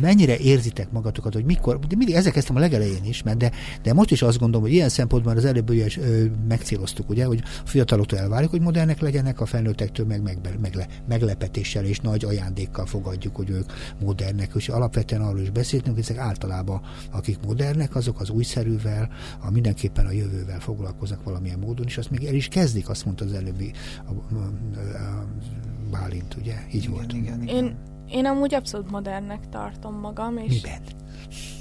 [0.01, 3.51] mennyire érzitek magatokat, hogy mikor, de mindig ezek kezdtem a legelején is, mert de,
[3.83, 7.43] de most is azt gondolom, hogy ilyen szempontban az előbb is ö, megcéloztuk, ugye, hogy
[7.65, 12.25] a fiataloktól elvárjuk, hogy modernek legyenek, a felnőttektől meg, meg, meg, megle, meglepetéssel és nagy
[12.25, 16.81] ajándékkal fogadjuk, hogy ők modernek, és alapvetően arról is beszéltünk, hogy ezek általában,
[17.11, 19.09] akik modernek, azok az újszerűvel,
[19.41, 23.25] a mindenképpen a jövővel foglalkoznak valamilyen módon, és azt még el is kezdik, azt mondta
[23.25, 23.73] az előbbi
[24.07, 24.47] a, a, a,
[24.97, 25.27] a
[25.91, 26.55] Bálint, ugye?
[26.73, 27.13] Így igen, volt.
[27.13, 27.65] Igen, igen.
[27.65, 27.77] Én
[28.09, 30.63] én amúgy abszolút modernnek tartom magam, és...
[30.63, 30.81] Miben?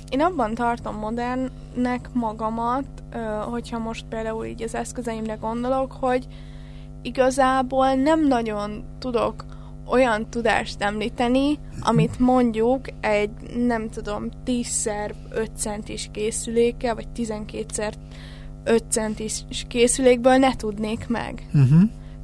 [0.10, 2.86] Én abban tartom modernnek magamat,
[3.50, 6.28] hogyha most például így az eszközeimre gondolok, hogy
[7.02, 9.46] igazából nem nagyon tudok
[9.86, 17.94] olyan tudást említeni, amit mondjuk egy, nem tudom, 10x 5 centis készüléke, vagy 12x
[18.64, 21.48] 5 centis készülékből ne tudnék meg.
[21.54, 21.82] Uh-huh.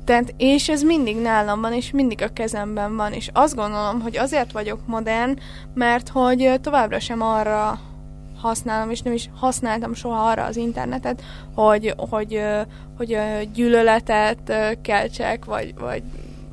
[0.09, 4.17] Tehát, és ez mindig nálam van, és mindig a kezemben van, és azt gondolom, hogy
[4.17, 5.37] azért vagyok modern,
[5.73, 7.79] mert hogy továbbra sem arra
[8.37, 11.23] használom, és nem is használtam soha arra az internetet,
[11.55, 12.41] hogy, hogy,
[12.97, 13.17] hogy
[13.53, 16.03] gyűlöletet keltsek, vagy, vagy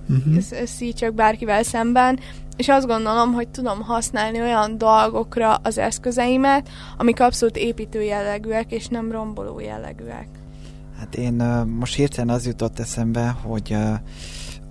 [0.08, 0.64] uh-huh.
[0.64, 2.18] szítsek bárkivel szemben,
[2.56, 8.86] és azt gondolom, hogy tudom használni olyan dolgokra az eszközeimet, amik abszolút építő jellegűek, és
[8.86, 10.28] nem romboló jellegűek.
[10.98, 11.32] Hát én
[11.78, 13.76] most hirtelen az jutott eszembe, hogy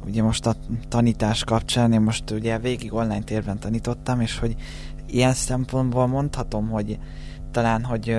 [0.05, 0.55] ugye most a
[0.87, 4.55] tanítás kapcsán, én most ugye végig online térben tanítottam, és hogy
[5.07, 6.99] ilyen szempontból mondhatom, hogy
[7.51, 8.17] talán, hogy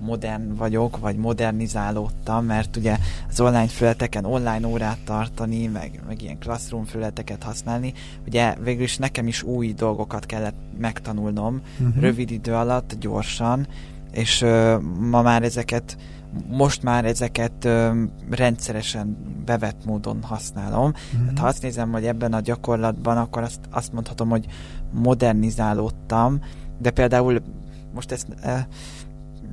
[0.00, 2.96] modern vagyok, vagy modernizálódtam, mert ugye
[3.28, 7.92] az online fületeken online órát tartani, meg, meg ilyen classroom fületeket használni,
[8.26, 12.02] ugye végül is nekem is új dolgokat kellett megtanulnom uh-huh.
[12.02, 13.66] rövid idő alatt, gyorsan,
[14.10, 15.96] és uh, ma már ezeket
[16.48, 20.92] most már ezeket ö, rendszeresen bevett módon használom.
[21.16, 21.26] Mm-hmm.
[21.26, 24.46] Hát, ha azt nézem, hogy ebben a gyakorlatban, akkor azt, azt mondhatom, hogy
[24.90, 26.40] modernizálódtam,
[26.78, 27.42] de például
[27.94, 28.56] most ezt ö,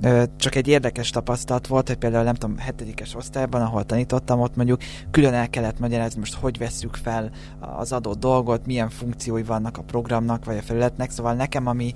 [0.02, 4.56] ö, csak egy érdekes tapasztalat volt, hogy például nem tudom, hetedikes osztályban, ahol tanítottam, ott
[4.56, 9.78] mondjuk külön el kellett magyarázni, most hogy vesszük fel az adott dolgot, milyen funkciói vannak
[9.78, 11.94] a programnak, vagy a felületnek, szóval nekem, ami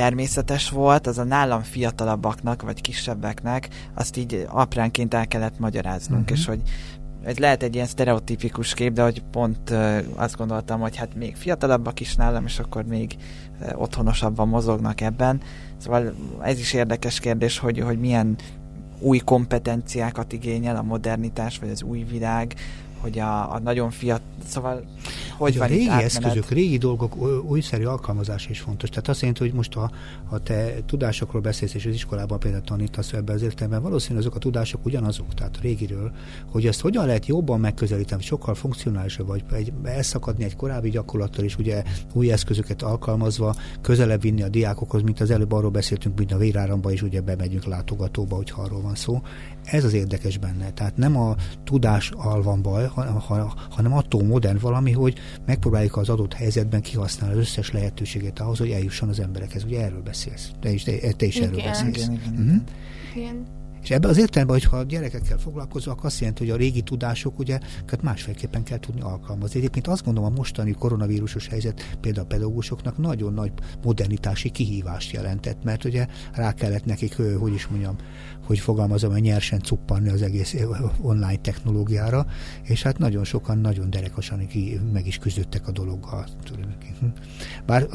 [0.00, 6.38] természetes volt, az a nálam fiatalabbaknak, vagy kisebbeknek, azt így apránként el kellett magyaráznunk, uh-huh.
[6.38, 6.60] és hogy
[7.22, 11.36] ez lehet egy ilyen sztereotípikus kép, de hogy pont uh, azt gondoltam, hogy hát még
[11.36, 13.16] fiatalabbak is nálam, és akkor még
[13.60, 15.40] uh, otthonosabban mozognak ebben.
[15.76, 18.36] Szóval ez is érdekes kérdés, hogy, hogy milyen
[18.98, 22.54] új kompetenciákat igényel a modernitás, vagy az új világ,
[23.00, 24.84] hogy a, a nagyon fiatal, szóval
[25.36, 28.88] hogy van a régi eszközök, régi dolgok újszerű alkalmazás is fontos.
[28.88, 29.90] Tehát azt jelenti, hogy most ha,
[30.28, 34.38] ha te tudásokról beszélsz, és az iskolában például tanítasz ebben az értelemben, valószínűleg azok a
[34.38, 36.12] tudások ugyanazok, tehát a régiről,
[36.50, 41.58] hogy ezt hogyan lehet jobban megközelíteni, sokkal funkcionálisabb, vagy egy, elszakadni egy korábbi gyakorlattal, és
[41.58, 41.82] ugye
[42.12, 46.92] új eszközöket alkalmazva közelebb vinni a diákokhoz, mint az előbb arról beszéltünk, mint a véráramba
[46.92, 49.22] is ugye bemegyünk látogatóba, hogyha arról van szó.
[49.64, 50.70] Ez az érdekes benne.
[50.70, 52.90] Tehát nem a tudás al van baj,
[53.70, 58.70] hanem attól modern valami, hogy megpróbáljuk az adott helyzetben kihasználni az összes lehetőséget ahhoz, hogy
[58.70, 59.64] eljusson az emberekhez.
[59.64, 60.50] Ugye erről beszélsz.
[60.60, 61.96] Te is, te, te is igen, erről beszélsz.
[61.96, 62.62] Igen, igen, uh-huh.
[63.14, 63.58] igen.
[63.82, 67.38] És ebben az értelemben, hogyha a gyerekekkel foglalkozol, akkor azt jelenti, hogy a régi tudások
[67.38, 67.58] ugye
[68.02, 69.58] másfélképpen kell tudni alkalmazni.
[69.58, 75.64] Egyébként azt gondolom a mostani koronavírusos helyzet például a pedagógusoknak nagyon nagy modernitási kihívást jelentett,
[75.64, 77.96] mert ugye rá kellett nekik, hogy is mondjam,
[78.46, 80.56] hogy fogalmazom, hogy nyersen cuppanni az egész
[81.00, 82.26] online technológiára,
[82.62, 86.26] és hát nagyon sokan nagyon derekosan ki meg is küzdöttek a dologgal.
[87.66, 87.86] Bár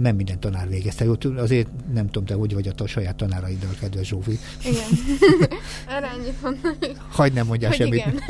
[0.00, 1.06] nem minden tanár végezte.
[1.36, 4.38] Azért nem tudom, te hogy vagy a saját tanáraiddal, kedves Zsófi.
[4.64, 4.88] Igen.
[5.96, 6.96] Erre annyit mondanék.
[7.10, 7.94] Hagyd nem mondjál semmit.
[7.94, 8.20] Igen.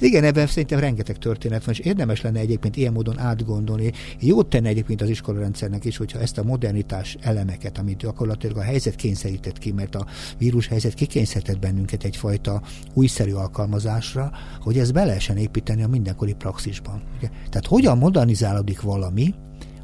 [0.00, 3.92] Igen, ebben szerintem rengeteg történet van, és érdemes lenne egyébként ilyen módon átgondolni.
[4.20, 8.96] Jót tenne egyébként az iskolarendszernek is, hogyha ezt a modernitás elemeket, amit gyakorlatilag a helyzet
[8.96, 10.06] kényszerített ki, mert a
[10.38, 12.62] vírus helyzet kikényszerített bennünket egyfajta
[12.94, 17.02] újszerű alkalmazásra, hogy ezt be lehessen építeni a mindenkori praxisban.
[17.16, 17.28] Ugye?
[17.28, 19.34] Tehát hogyan modernizálódik valami,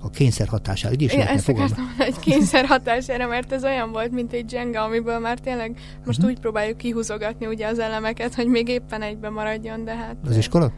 [0.05, 0.95] a kényszer hatására.
[0.95, 4.83] Így is Igen, ezt akartam egy kényszer hatására, mert ez olyan volt, mint egy Jenga,
[4.83, 6.35] amiből már tényleg most uh-huh.
[6.35, 10.17] úgy próbáljuk kihúzogatni ugye az elemeket, hogy még éppen egybe maradjon, de hát...
[10.27, 10.73] Az iskola?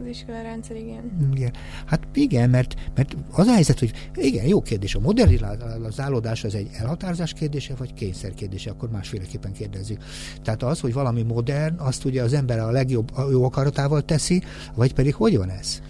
[0.00, 1.30] Az iskola rendszer, igen.
[1.34, 1.52] igen.
[1.86, 6.68] Hát igen, mert, mert az a helyzet, hogy igen, jó kérdés, a modernizálódás az egy
[6.72, 10.02] elhatározás kérdése, vagy kényszer kérdése, akkor másféleképpen kérdezzük.
[10.42, 14.42] Tehát az, hogy valami modern, azt ugye az ember a legjobb a jó akaratával teszi,
[14.74, 15.82] vagy pedig hogy van ez?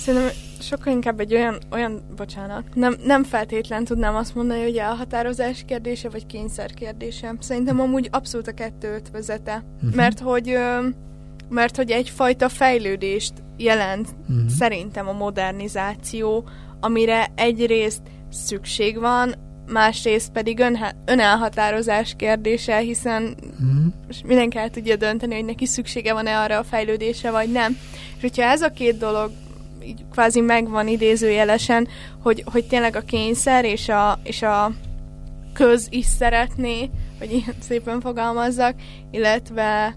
[0.00, 0.30] Szerintem
[0.62, 6.08] sokkal inkább egy olyan, olyan bocsánat, nem, nem feltétlen tudnám azt mondani, hogy elhatározás kérdése,
[6.08, 7.34] vagy kényszer kérdése.
[7.40, 9.64] Szerintem amúgy abszolút a kettő ötvözete.
[9.76, 9.94] Uh-huh.
[9.94, 10.58] Mert hogy
[11.48, 14.48] mert hogy egyfajta fejlődést jelent uh-huh.
[14.48, 16.48] szerintem a modernizáció,
[16.80, 19.34] amire egyrészt szükség van,
[19.66, 24.26] másrészt pedig ön, önelhatározás kérdése, hiszen uh-huh.
[24.26, 27.78] mindenki el tudja dönteni, hogy neki szüksége van-e arra a fejlődésre, vagy nem.
[28.16, 29.30] És hogyha ez a két dolog
[29.88, 31.88] így kvázi megvan idézőjelesen,
[32.22, 34.72] hogy, hogy tényleg a kényszer és a, és a
[35.52, 38.74] köz is szeretné, hogy ilyen szépen fogalmazzak,
[39.10, 39.96] illetve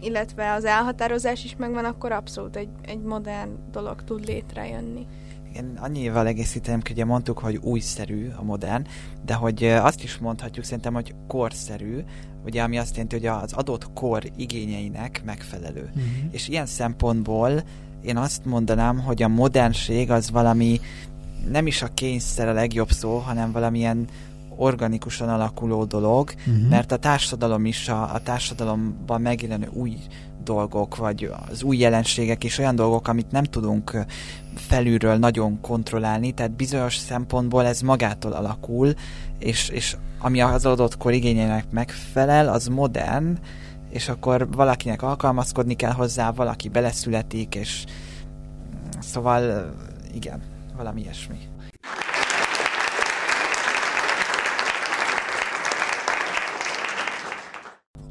[0.00, 5.06] illetve az elhatározás is megvan, akkor abszolút egy, egy modern dolog tud létrejönni.
[5.50, 8.86] Igen, annyival egészítem, hogy ugye mondtuk, hogy újszerű a modern,
[9.24, 11.98] de hogy azt is mondhatjuk szerintem, hogy korszerű,
[12.44, 15.80] ugye ami azt jelenti, hogy az adott kor igényeinek megfelelő.
[15.80, 16.04] Uh-huh.
[16.30, 17.62] És ilyen szempontból
[18.04, 20.80] én azt mondanám, hogy a modernség az valami
[21.50, 24.08] nem is a kényszer a legjobb szó, hanem valamilyen
[24.56, 26.68] organikusan alakuló dolog, uh-huh.
[26.68, 29.96] mert a társadalom is, a, a társadalomban megjelenő új
[30.44, 34.06] dolgok, vagy az új jelenségek és olyan dolgok, amit nem tudunk
[34.54, 38.94] felülről nagyon kontrollálni, tehát bizonyos szempontból ez magától alakul,
[39.38, 43.38] és, és ami az adott kor igényének megfelel, az modern,
[43.94, 47.84] és akkor valakinek alkalmazkodni kell hozzá, valaki beleszületik, és
[48.98, 49.72] szóval
[50.14, 50.42] igen,
[50.76, 51.38] valami ilyesmi.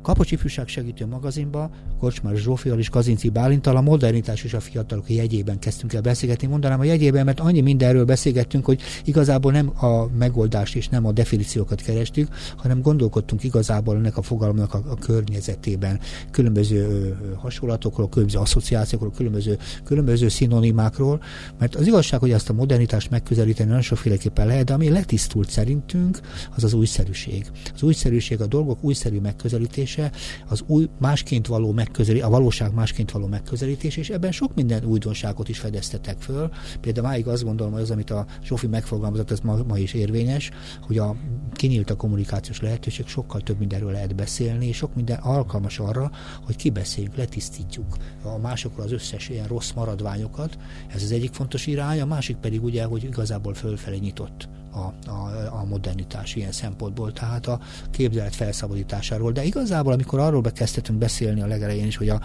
[0.03, 5.59] Kapocs Ifjúság Segítő magazinba Kocsmár Zsófival és Kazinci Bálintal a modernitás és a fiatalok jegyében
[5.59, 6.47] kezdtünk el beszélgetni.
[6.47, 11.11] Mondanám a jegyében, mert annyi mindenről beszélgettünk, hogy igazából nem a megoldást és nem a
[11.11, 15.99] definíciókat kerestük, hanem gondolkodtunk igazából ennek a fogalomnak a, a környezetében,
[16.31, 21.21] különböző hasonlatokról, különböző asszociációkról, különböző, különböző szinonimákról,
[21.59, 26.19] mert az igazság, hogy ezt a modernitást megközelíteni nagyon sokféleképpen lehet, de ami letisztult szerintünk,
[26.55, 27.45] az az újszerűség.
[27.73, 30.11] Az újszerűség, a dolgok újszerű megközelítés, megközelítése,
[30.47, 35.49] az új, másként való megközelítés, a valóság másként való megközelítés, és ebben sok minden újdonságot
[35.49, 36.49] is fedeztetek föl.
[36.81, 40.51] Például máig azt gondolom, hogy az, amit a Zsófi megfogalmazott, ez ma, ma is érvényes,
[40.81, 41.15] hogy a
[41.53, 46.11] kinyílt a kommunikációs lehetőség, sokkal több mindenről lehet beszélni, és sok minden alkalmas arra,
[46.45, 50.57] hogy kibeszéljünk, letisztítjuk a másokról az összes ilyen rossz maradványokat.
[50.87, 55.49] Ez az egyik fontos irány, a másik pedig ugye, hogy igazából fölfelé nyitott a, a,
[55.51, 57.59] a modernitás ilyen szempontból, tehát a
[57.91, 59.31] képzelet felszabadításáról.
[59.31, 62.21] De igazából, amikor arról bekezdhetünk beszélni a legelején is, hogy a,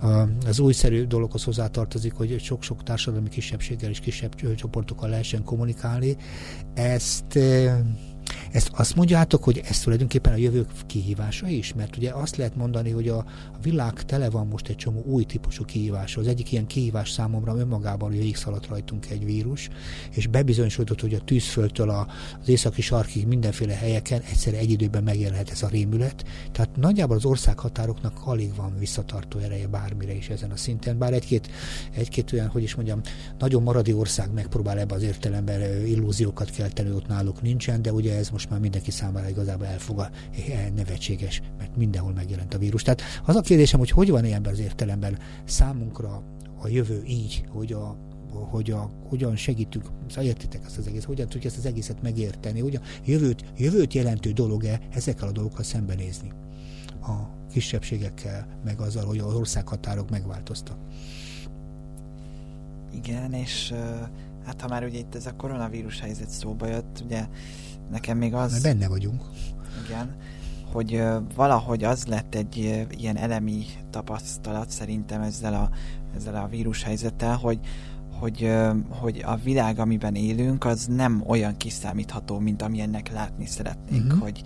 [0.00, 6.16] a, az újszerű dologhoz hozzátartozik, hogy sok-sok társadalmi kisebbséggel és kisebb csoportokkal lehessen kommunikálni,
[6.74, 7.38] ezt
[8.52, 11.74] ezt azt mondjátok, hogy ez tulajdonképpen a jövő kihívása is?
[11.74, 13.24] Mert ugye azt lehet mondani, hogy a,
[13.62, 16.24] világ tele van most egy csomó új típusú kihívásról.
[16.24, 19.68] Az egyik ilyen kihívás számomra önmagában, hogy végigszaladt rajtunk egy vírus,
[20.10, 25.62] és bebizonyosodott, hogy a tűzföldtől az északi sarkig mindenféle helyeken egyszerre egy időben megjelenhet ez
[25.62, 26.24] a rémület.
[26.52, 31.50] Tehát nagyjából az országhatároknak alig van visszatartó ereje bármire is ezen a szinten, bár egy-két,
[31.94, 33.00] egy-két olyan, hogy is mondjam,
[33.38, 38.28] nagyon maradi ország megpróbál ebbe az értelemben illúziókat kelteni, ott náluk nincsen, de ugye ez
[38.28, 40.08] most már mindenki számára igazából elfog
[40.74, 42.82] nevetséges, mert mindenhol megjelent a vírus.
[42.82, 46.22] Tehát az a kérdésem, hogy hogy van ebben az értelemben számunkra
[46.60, 48.04] a jövő így, hogy a
[48.50, 52.60] hogy a, hogyan segítünk, szóval értitek ezt az egész, hogyan tudjuk ezt az egészet megérteni,
[52.60, 56.32] hogyan jövőt, jövőt jelentő dolog-e ezekkel a dolgokkal szembenézni
[57.02, 57.14] a
[57.50, 60.76] kisebbségekkel, meg azzal, hogy az országhatárok megváltoztak.
[62.92, 63.74] Igen, és
[64.44, 67.26] hát ha már ugye itt ez a koronavírus helyzet szóba jött, ugye
[67.90, 68.50] Nekem még az...
[68.50, 69.22] Mert benne vagyunk.
[69.84, 70.14] Igen,
[70.72, 71.02] hogy
[71.34, 75.70] valahogy az lett egy ilyen elemi tapasztalat szerintem ezzel a,
[76.16, 77.58] ezzel a vírushelyzettel, hogy,
[78.20, 78.52] hogy,
[78.88, 84.22] hogy a világ, amiben élünk, az nem olyan kiszámítható, mint amilyennek látni szeretnénk, uh-huh.
[84.22, 84.42] hogy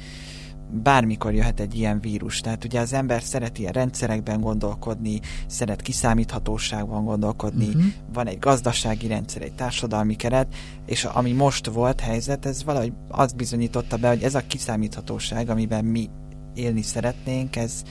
[0.72, 2.40] bármikor jöhet egy ilyen vírus.
[2.40, 7.82] Tehát ugye az ember szeret ilyen rendszerekben gondolkodni, szeret kiszámíthatóságban gondolkodni, uh-huh.
[8.12, 10.54] van egy gazdasági rendszer, egy társadalmi keret,
[10.86, 15.84] és ami most volt helyzet, ez valahogy azt bizonyította be, hogy ez a kiszámíthatóság, amiben
[15.84, 16.10] mi
[16.54, 17.82] élni szeretnénk, ez,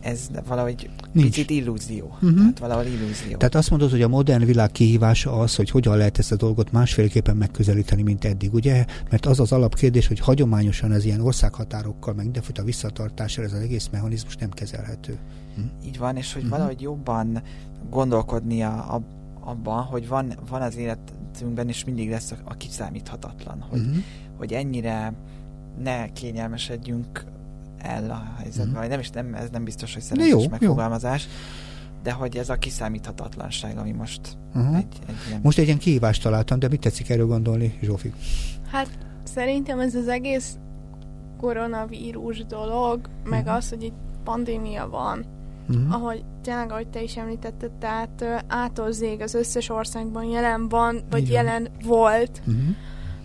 [0.00, 1.26] ez valahogy Nincs.
[1.26, 2.04] picit illúzió.
[2.04, 2.38] Uh-huh.
[2.38, 3.36] Tehát valahol illúzió.
[3.36, 6.72] Tehát azt mondod, hogy a modern világ kihívása az, hogy hogyan lehet ezt a dolgot
[6.72, 8.84] másféleképpen megközelíteni, mint eddig, ugye?
[9.10, 13.88] Mert az az alapkérdés, hogy hagyományosan ez ilyen országhatárokkal, meg mindenfajta visszatartással ez az egész
[13.92, 15.18] mechanizmus nem kezelhető.
[15.54, 15.86] Hm?
[15.86, 16.58] Így van, és hogy uh-huh.
[16.58, 17.42] valahogy jobban
[17.90, 19.02] gondolkodnia a,
[19.40, 23.96] abban, hogy van, van az életünkben, és mindig lesz a, a kiszámíthatatlan, hogy, uh-huh.
[24.36, 25.12] hogy ennyire
[25.82, 27.24] ne kényelmesedjünk
[27.82, 28.88] el a helyzetben, uh-huh.
[28.88, 31.30] nem is nem, ez nem biztos, hogy szerencsés megfogalmazás, jó.
[32.02, 34.20] de hogy ez a kiszámíthatatlanság, ami most
[34.54, 34.76] uh-huh.
[34.76, 35.40] egy, egy ilyen...
[35.42, 38.12] Most egy ilyen kihívást találtam, de mit tetszik erről gondolni, Zsófi?
[38.70, 38.88] Hát
[39.24, 40.56] szerintem ez az egész
[41.40, 43.56] koronavírus dolog, meg uh-huh.
[43.56, 45.24] az, hogy itt pandémia van,
[45.68, 45.94] uh-huh.
[45.94, 48.86] ahogy tényleg, ahogy te is említetted, tehát ától
[49.18, 51.32] az összes országban jelen van, vagy Igen.
[51.32, 52.42] jelen volt.
[52.46, 52.76] Uh-huh.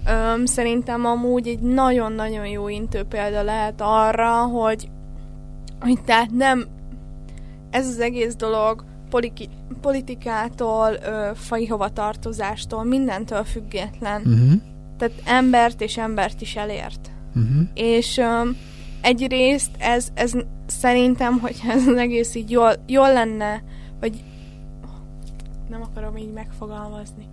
[0.08, 4.90] Öm, szerintem amúgy egy nagyon-nagyon jó intő példa lehet arra, hogy,
[5.80, 6.68] hogy tehát nem
[7.70, 9.50] ez az egész dolog poliki,
[9.82, 14.22] politikától, ö, fai hovatartozástól, mindentől független.
[14.22, 14.62] Uh-huh.
[14.98, 17.12] Tehát embert és embert is elért.
[17.36, 17.68] Uh-huh.
[17.74, 18.58] És öm,
[19.02, 20.34] egyrészt ez, ez
[20.66, 23.64] szerintem, hogy ez az egész így jól, jól lenne,
[24.00, 24.24] vagy
[25.70, 27.26] nem akarom így megfogalmazni.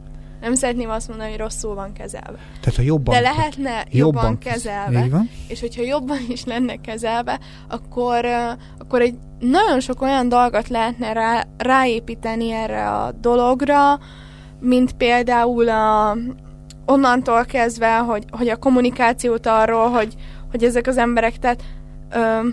[0.42, 2.38] Nem szeretném azt mondani, hogy rosszul van kezelve.
[2.60, 5.06] Tehát, ha jobban, De lehetne jobban, jobban kezelve.
[5.10, 5.30] Van.
[5.48, 7.38] És hogyha jobban is lenne kezelve,
[7.68, 8.26] akkor,
[8.78, 14.00] akkor egy nagyon sok olyan dolgot lehetne rá, ráépíteni erre a dologra,
[14.60, 16.16] mint például a,
[16.86, 20.14] onnantól kezdve, hogy, hogy a kommunikációt arról, hogy,
[20.50, 21.62] hogy ezek az emberek, tehát
[22.10, 22.48] ö,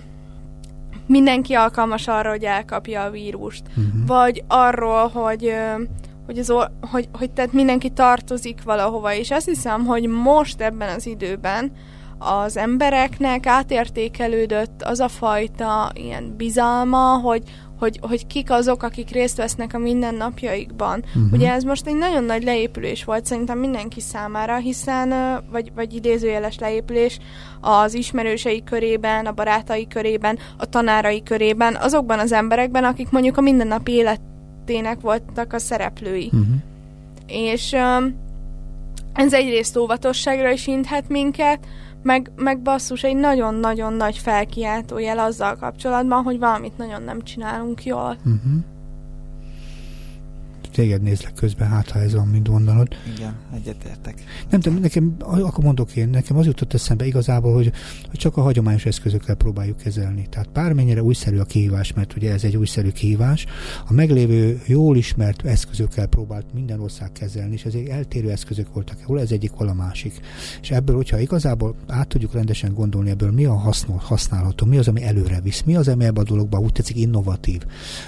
[1.06, 3.64] mindenki alkalmas arra, hogy elkapja a vírust.
[3.70, 4.08] Uh-huh.
[4.08, 5.82] Vagy arról, hogy, ö,
[6.30, 6.54] hogy, az,
[6.92, 11.72] hogy, hogy tehát mindenki tartozik valahova, és azt hiszem, hogy most ebben az időben
[12.18, 17.44] az embereknek átértékelődött az a fajta ilyen bizalma, hogy,
[17.80, 21.04] hogy, hogy kik azok, akik részt vesznek a mindennapjaikban.
[21.08, 21.34] Uh-huh.
[21.34, 25.14] Ugye ez most egy nagyon nagy leépülés volt szerintem mindenki számára, hiszen,
[25.52, 27.20] vagy, vagy idézőjeles leépülés
[27.62, 33.42] az ismerősei körében, a barátai körében, a tanárai körében, azokban az emberekben, akik mondjuk a
[33.42, 33.94] mindennapi
[34.70, 36.30] életének voltak a szereplői.
[36.34, 36.56] Uh-huh.
[37.28, 37.76] És
[39.14, 41.66] ez egyrészt óvatosságra is inthet minket,
[42.04, 47.86] meg, meg basszus, egy nagyon-nagyon nagy felkiáltó jel azzal kapcsolatban, hogy valamit nagyon nem csinálunk
[47.86, 48.18] jól.
[48.26, 48.64] Uh-huh
[50.80, 52.88] téged nézlek közben, hát ha ez van, mint mondanod.
[53.18, 54.24] Igen, egyetértek.
[54.50, 57.72] Nem tudom, nekem, akkor mondok én, nekem az jutott eszembe igazából, hogy,
[58.10, 60.28] hogy csak a hagyományos eszközökkel próbáljuk kezelni.
[60.30, 63.46] Tehát bármennyire újszerű a kihívás, mert ugye ez egy újszerű kihívás,
[63.88, 69.20] a meglévő, jól ismert eszközökkel próbált minden ország kezelni, és ezek eltérő eszközök voltak, hol
[69.20, 70.20] ez egyik, hol a másik.
[70.62, 74.88] És ebből, hogyha igazából át tudjuk rendesen gondolni, ebből mi a használ, használható, mi az,
[74.88, 77.62] ami előre visz, mi az, ami ebben a dologban úgy tetszik innovatív,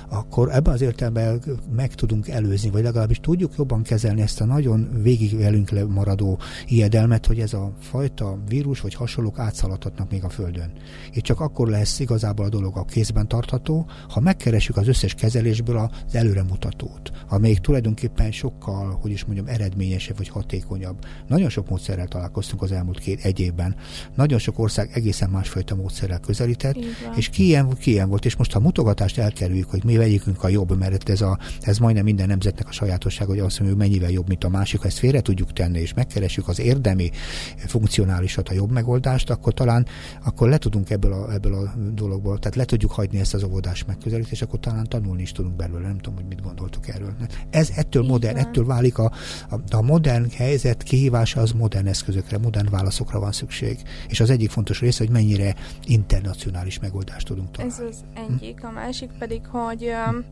[0.10, 1.42] akkor ebben az értelemben
[1.76, 6.40] meg tudunk előzni előzni, vagy legalábbis tudjuk jobban kezelni ezt a nagyon végig velünk maradó
[6.68, 10.72] ijedelmet, hogy ez a fajta vírus vagy hasonlók átszaladhatnak még a Földön.
[11.12, 15.78] És csak akkor lesz igazából a dolog a kézben tartható, ha megkeresjük az összes kezelésből
[15.78, 21.06] az előremutatót, amelyik tulajdonképpen sokkal, hogy is mondjam, eredményesebb vagy hatékonyabb.
[21.28, 23.76] Nagyon sok módszerrel találkoztunk az elmúlt két egy évben.
[24.16, 26.78] Nagyon sok ország egészen másfajta módszerrel közelített,
[27.16, 28.26] és ki ilyen, ki ilyen volt.
[28.26, 32.04] És most ha mutogatást elkerüljük, hogy mi vegyünk a jobb, mert ez, a, ez majdnem
[32.04, 34.88] minden nemzet nemzetnek a sajátossága, hogy azt mondjuk, hogy mennyivel jobb, mint a másik, ha
[34.88, 37.12] ezt félre tudjuk tenni, és megkeresjük az érdemi
[37.58, 39.86] funkcionálisat, a jobb megoldást, akkor talán
[40.24, 43.86] akkor le tudunk ebből a, ebből a dologból, tehát le tudjuk hagyni ezt az óvodás
[43.86, 45.88] megközelítést, akkor talán tanulni is tudunk belőle.
[45.88, 47.16] Nem tudom, hogy mit gondoltuk erről.
[47.50, 49.12] Ez ettől modern, ettől válik a,
[49.50, 53.80] a, a modern helyzet kihívása az modern eszközökre, modern válaszokra van szükség.
[54.08, 57.74] És az egyik fontos része, hogy mennyire internacionális megoldást tudunk találni.
[57.74, 60.26] Ez az egyik, a másik pedig, hogy um,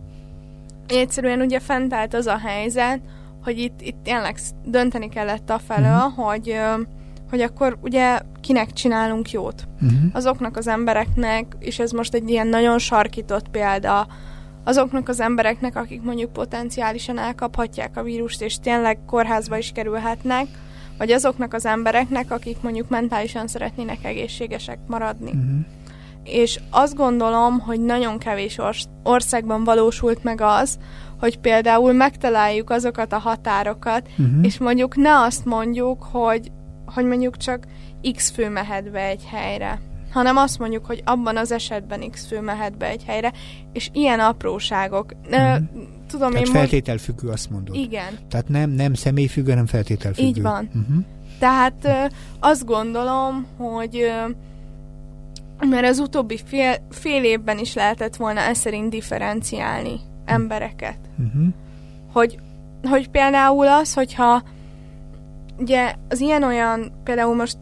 [0.97, 2.99] egyszerűen ugye fent állt az a helyzet,
[3.43, 6.25] hogy itt, itt tényleg dönteni kellett a felől, uh-huh.
[6.25, 6.59] hogy,
[7.29, 9.67] hogy akkor ugye kinek csinálunk jót.
[9.81, 9.99] Uh-huh.
[10.13, 14.07] Azoknak az embereknek, és ez most egy ilyen nagyon sarkított példa,
[14.63, 20.47] azoknak az embereknek, akik mondjuk potenciálisan elkaphatják a vírust, és tényleg kórházba is kerülhetnek,
[20.97, 25.31] vagy azoknak az embereknek, akik mondjuk mentálisan szeretnének egészségesek maradni.
[25.31, 25.65] Uh-huh
[26.23, 28.57] és azt gondolom, hogy nagyon kevés
[29.03, 30.77] országban valósult meg az,
[31.19, 34.45] hogy például megtaláljuk azokat a határokat, uh-huh.
[34.45, 36.51] és mondjuk ne azt mondjuk, hogy,
[36.85, 37.65] hogy mondjuk csak
[38.15, 42.41] X fő mehet be egy helyre, hanem azt mondjuk, hogy abban az esetben X fő
[42.41, 43.33] mehet be egy helyre,
[43.73, 45.11] és ilyen apróságok.
[45.25, 45.57] Uh-huh.
[46.07, 47.37] Tudom Tehát én feltételfüggő, most...
[47.37, 47.75] azt mondod.
[47.75, 48.17] Igen.
[48.29, 50.27] Tehát nem, nem személyfüggő, hanem feltételfüggő.
[50.27, 50.69] Így van.
[50.73, 51.05] Uh-huh.
[51.39, 54.11] Tehát azt gondolom, hogy
[55.65, 60.97] mert az utóbbi fél, fél évben is lehetett volna ezt szerint differenciálni embereket.
[61.17, 61.47] Uh-huh.
[62.13, 62.39] Hogy,
[62.83, 64.43] hogy például az, hogyha
[65.57, 67.57] ugye az ilyen-olyan, például most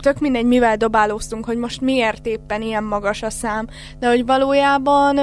[0.00, 3.66] tök mindegy, mivel dobálóztunk, hogy most miért éppen ilyen magas a szám,
[3.98, 5.18] de hogy valójában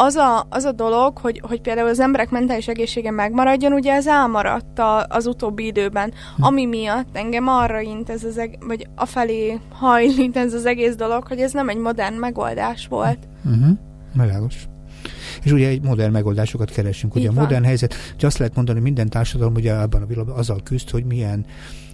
[0.00, 4.06] az a, az a dolog, hogy, hogy például az emberek mentális egészsége megmaradjon, ugye ez
[4.06, 6.42] elmaradt a, az utóbbi időben, hm.
[6.42, 11.26] ami miatt engem arra int ez az, eg- vagy afelé hajlít ez az egész dolog,
[11.26, 13.18] hogy ez nem egy modern megoldás volt.
[13.44, 13.78] Uh-huh.
[14.12, 14.68] Világos.
[15.42, 17.14] És ugye egy modern megoldásokat keresünk.
[17.14, 17.64] Ugye Így a modern van.
[17.64, 21.04] helyzet, hogy azt lehet mondani, hogy minden társadalom ugye ebben a világban azzal küzd, hogy
[21.04, 21.46] milyen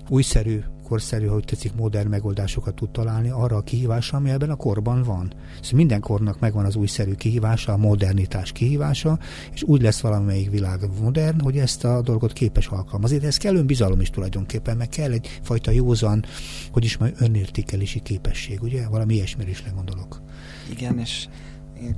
[0.09, 5.03] újszerű korszerű, hogy tetszik, modern megoldásokat tud találni arra a kihívásra, ami ebben a korban
[5.03, 5.33] van.
[5.61, 9.19] Szóval minden kornak megvan az újszerű kihívása, a modernitás kihívása,
[9.53, 13.19] és úgy lesz valamelyik világ modern, hogy ezt a dolgot képes alkalmazni.
[13.19, 16.25] De ez kell önbizalom is tulajdonképpen, meg kell egyfajta józan,
[16.71, 18.89] hogy is majd önértékelési képesség, ugye?
[18.89, 20.23] Valami ilyesmire is legondolok.
[20.71, 21.29] Igen, és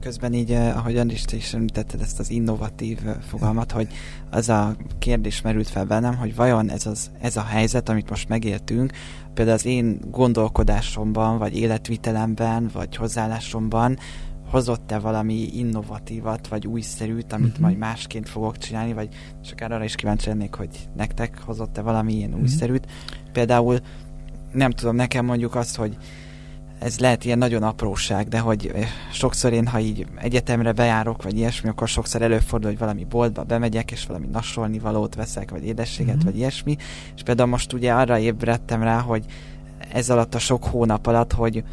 [0.01, 3.89] közben így, eh, ahogyan is is említetted ezt az innovatív eh, fogalmat, hogy
[4.31, 8.29] az a kérdés merült fel bennem, hogy vajon ez, az, ez a helyzet, amit most
[8.29, 8.93] megéltünk,
[9.35, 13.99] például az én gondolkodásomban, vagy életvitelemben, vagy hozzáállásomban
[14.51, 17.63] hozott-e valami innovatívat, vagy újszerűt, amit uh-huh.
[17.63, 19.09] majd másként fogok csinálni, vagy
[19.53, 22.43] akár arra is kíváncsi lennék, hogy nektek hozott-e valami ilyen uh-huh.
[22.43, 22.87] újszerűt.
[23.33, 23.79] Például
[24.53, 25.97] nem tudom, nekem mondjuk azt, hogy
[26.79, 31.37] ez lehet ilyen nagyon apróság, de hogy eh, sokszor én, ha így egyetemre bejárok, vagy
[31.37, 36.15] ilyesmi, akkor sokszor előfordul, hogy valami boltba bemegyek, és valami nasolni valót veszek, vagy édességet,
[36.15, 36.25] mm-hmm.
[36.25, 36.77] vagy ilyesmi.
[37.15, 39.25] És például most ugye arra ébredtem rá, hogy
[39.93, 41.65] ez alatt a sok hónap alatt, hogy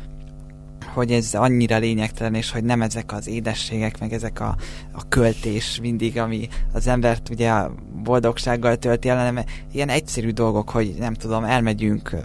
[0.94, 4.56] hogy ez annyira lényegtelen, és hogy nem ezek az édességek, meg ezek a,
[4.92, 7.74] a költés mindig, ami az embert ugye a
[8.04, 12.16] boldogsággal tölti el, hanem ilyen egyszerű dolgok, hogy nem tudom, elmegyünk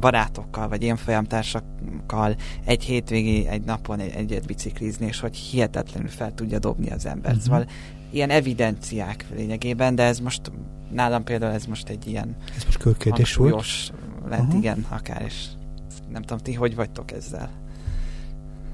[0.00, 6.34] barátokkal, vagy én folyamtársakkal egy hétvégi, egy napon egy, egyet biciklizni, és hogy hihetetlenül fel
[6.34, 7.30] tudja dobni az ember.
[7.30, 7.44] Uh-huh.
[7.44, 7.66] Szóval
[8.10, 10.52] ilyen evidenciák lényegében, de ez most
[10.90, 13.64] nálam például ez most egy ilyen ez most körkérdés volt?
[14.28, 14.56] lett, uh-huh.
[14.56, 15.44] igen, akár, és
[16.08, 17.50] nem tudom, ti hogy vagytok ezzel?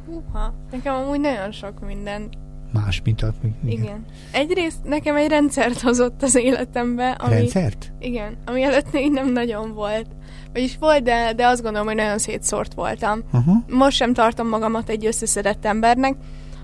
[0.07, 2.31] Húha, nekem amúgy nagyon sok minden
[2.73, 3.35] más, mint a...
[3.65, 3.79] Igen.
[3.83, 4.05] igen.
[4.33, 7.11] Egyrészt nekem egy rendszert hozott az életembe.
[7.11, 7.93] Ami, rendszert?
[7.99, 10.07] Igen, ami előtt még nem nagyon volt.
[10.53, 13.23] Vagyis volt, de, de azt gondolom, hogy nagyon szétszórt voltam.
[13.33, 13.57] Uh-huh.
[13.69, 16.15] Most sem tartom magamat egy összeszedett embernek,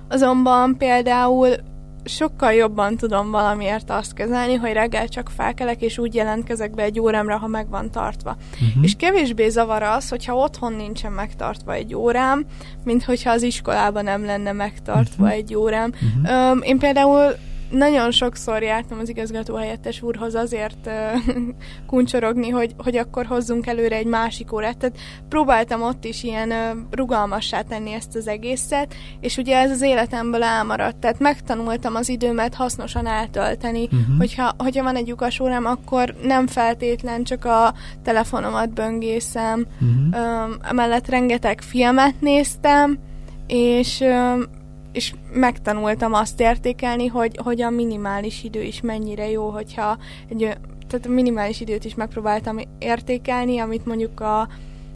[0.09, 1.49] azonban például
[2.05, 7.01] sokkal jobban tudom valamiért azt kezelni, hogy reggel csak felkelek, és úgy jelentkezek be egy
[7.01, 8.36] órámra, ha meg van tartva.
[8.53, 8.84] Uh-huh.
[8.84, 12.45] És kevésbé zavar az, hogyha otthon nincsen megtartva egy órám,
[12.84, 15.39] mint hogyha az iskolában nem lenne megtartva uh-huh.
[15.39, 15.93] egy órám.
[15.93, 16.51] Uh-huh.
[16.51, 17.34] Um, én például
[17.70, 20.92] nagyon sokszor jártam az igazgató helyettes úrhoz azért uh,
[21.86, 24.76] kuncsorogni, hogy, hogy akkor hozzunk előre egy másik órát.
[24.76, 24.96] Tehát
[25.28, 30.42] próbáltam ott is ilyen uh, rugalmassá tenni ezt az egészet, és ugye ez az életemből
[30.42, 30.96] elmaradt.
[30.96, 34.16] Tehát megtanultam az időmet hasznosan eltölteni, uh-huh.
[34.18, 39.66] hogyha, hogyha van egy lyukas órám, akkor nem feltétlen csak a telefonomat böngészem.
[39.80, 40.44] Uh-huh.
[40.44, 42.98] Um, emellett rengeteg filmet néztem,
[43.46, 44.42] és um,
[44.93, 50.39] és megtanultam azt értékelni, hogy, hogy a minimális idő is mennyire jó, hogyha egy,
[50.89, 54.49] tehát a minimális időt is megpróbáltam értékelni, amit mondjuk a,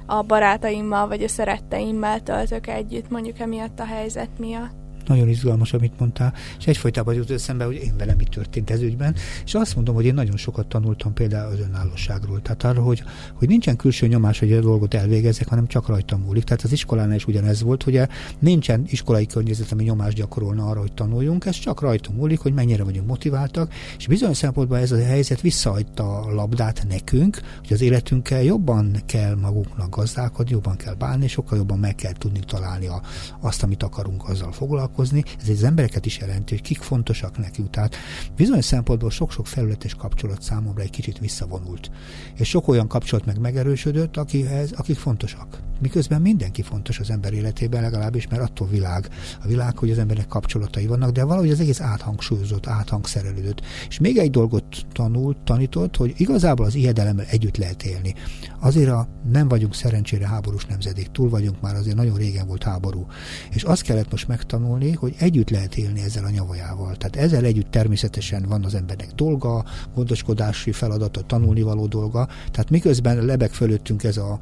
[0.07, 4.82] a barátaimmal vagy a szeretteimmel töltök együtt, mondjuk emiatt a helyzet miatt
[5.13, 9.15] nagyon izgalmas, amit mondtál, és egyfolytában jut eszembe, hogy én velem mi történt ez ügyben,
[9.45, 12.43] és azt mondom, hogy én nagyon sokat tanultam például az önállóságról.
[12.43, 13.03] Tehát arra, hogy,
[13.35, 16.45] hogy nincsen külső nyomás, hogy a dolgot elvégezek, hanem csak rajtam múlik.
[16.45, 18.01] Tehát az iskolánál is ugyanez volt, hogy
[18.39, 22.85] nincsen iskolai környezet, ami nyomást gyakorolna arra, hogy tanuljunk, ez csak rajtam múlik, hogy mennyire
[22.85, 28.43] vagyunk motiváltak, és bizonyos szempontból ez a helyzet visszaadta a labdát nekünk, hogy az életünkkel
[28.43, 33.03] jobban kell magunknak gazdálkodni, jobban kell bánni, sokkal jobban meg kell tudni találni a,
[33.41, 37.71] azt, amit akarunk azzal foglalkozni foglalkozni, ez az embereket is jelenti, hogy kik fontosak nekünk.
[37.71, 37.97] Tehát
[38.37, 41.91] bizonyos szempontból sok-sok felületes kapcsolat számomra egy kicsit visszavonult.
[42.37, 45.61] És sok olyan kapcsolat meg megerősödött, akihez, akik fontosak.
[45.81, 49.09] Miközben mindenki fontos az ember életében, legalábbis, mert attól világ.
[49.43, 53.61] A világ, hogy az embernek kapcsolatai vannak, de valahogy az egész áthangsúlyozott, áthangszerelődött.
[53.89, 58.15] És még egy dolgot tanult, tanított, hogy igazából az ijedelemmel együtt lehet élni.
[58.61, 63.07] Azért a, nem vagyunk szerencsére háborús nemzedék, túl vagyunk már, azért nagyon régen volt háború.
[63.51, 66.97] És azt kellett most megtanulni, tanulni, hogy együtt lehet élni ezzel a nyavajával.
[66.97, 69.65] Tehát ezzel együtt természetesen van az embernek dolga,
[69.95, 72.29] gondoskodási feladata, tanulnivaló dolga.
[72.51, 74.39] Tehát miközben lebeg fölöttünk ez a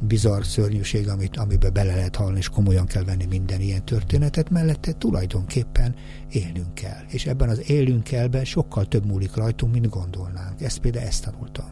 [0.00, 4.92] bizarr szörnyűség, amit, amiben bele lehet halni, és komolyan kell venni minden ilyen történetet, mellette
[4.92, 5.94] tulajdonképpen
[6.30, 7.02] élnünk kell.
[7.08, 10.62] És ebben az élünk kellben sokkal több múlik rajtunk, mint gondolnánk.
[10.62, 11.66] Ezt például ezt tanultam.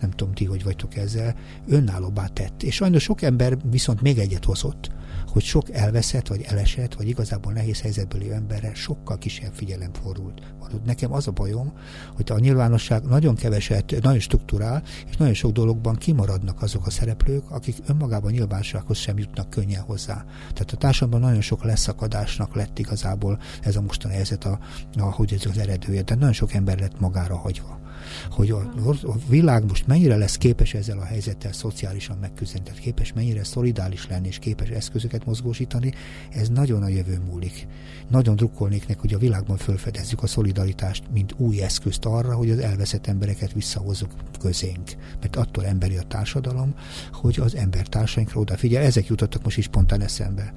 [0.00, 1.34] nem tudom ti, hogy vagytok ezzel,
[1.68, 2.62] önállóbbá tett.
[2.62, 4.90] És sajnos sok ember viszont még egyet hozott,
[5.36, 10.42] hogy sok elveszett, vagy elesett, vagy igazából nehéz helyzetből élő emberre sokkal kisebb figyelem fordult.
[10.84, 11.72] Nekem az a bajom,
[12.14, 17.50] hogy a nyilvánosság nagyon keveset, nagyon struktúrál, és nagyon sok dologban kimaradnak azok a szereplők,
[17.50, 20.24] akik önmagában nyilvánossághoz sem jutnak könnyen hozzá.
[20.38, 24.58] Tehát a társadalomban nagyon sok leszakadásnak lett igazából ez a mostani helyzet, a,
[24.98, 26.02] a, hogy ez az eredője.
[26.02, 27.85] Tehát nagyon sok ember lett magára hagyva
[28.30, 33.12] hogy a, a világ most mennyire lesz képes ezzel a helyzettel szociálisan megküzdeni, tehát képes
[33.12, 35.92] mennyire szolidális lenni és képes eszközöket mozgósítani,
[36.30, 37.66] ez nagyon a jövő múlik.
[38.08, 42.58] Nagyon drukkolnék neki, hogy a világban felfedezzük a szolidaritást, mint új eszközt arra, hogy az
[42.58, 44.90] elveszett embereket visszahozzuk közénk.
[45.20, 46.74] Mert attól emberi a társadalom,
[47.12, 48.82] hogy az embertársainkra odafigyel.
[48.82, 50.54] Ezek jutottak most is spontán eszembe.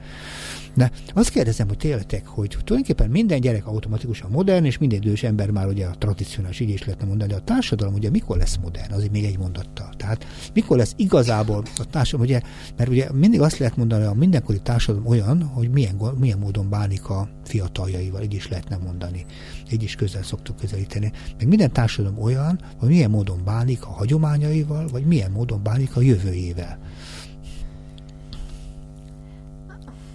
[0.80, 5.52] De azt kérdezem, hogy tényleg, hogy tulajdonképpen minden gyerek automatikusan modern, és minden idős ember
[5.52, 8.94] már ugye a tradicionális, így is lehetne mondani, de a társadalom ugye mikor lesz modern,
[8.94, 9.90] azért még egy mondattal.
[9.98, 12.42] Tehát mikor lesz igazából a társadalom, ugye,
[12.78, 16.70] mert ugye mindig azt lehet mondani, hogy a mindenkori társadalom olyan, hogy milyen, milyen módon
[16.70, 19.26] bánik a fiataljaival, így is lehetne mondani.
[19.72, 21.12] Így is közel szoktuk közelíteni.
[21.38, 26.02] Meg minden társadalom olyan, hogy milyen módon bánik a hagyományaival, vagy milyen módon bánik a
[26.02, 26.80] jövőjével.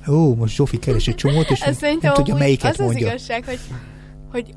[0.09, 3.07] Ó, most Zsófi keres egy csomót, és nem, nem tudja, melyiket az mondja.
[3.07, 3.61] Az igazság, hogy,
[4.31, 4.55] hogy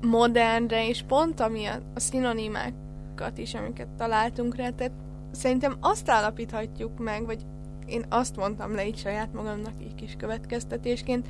[0.00, 4.92] modernre, és pont ami a, a szinonimákat is, amiket találtunk rá, tehát
[5.32, 7.46] szerintem azt állapíthatjuk meg, vagy
[7.86, 11.26] én azt mondtam le így saját magamnak így kis következtetésként,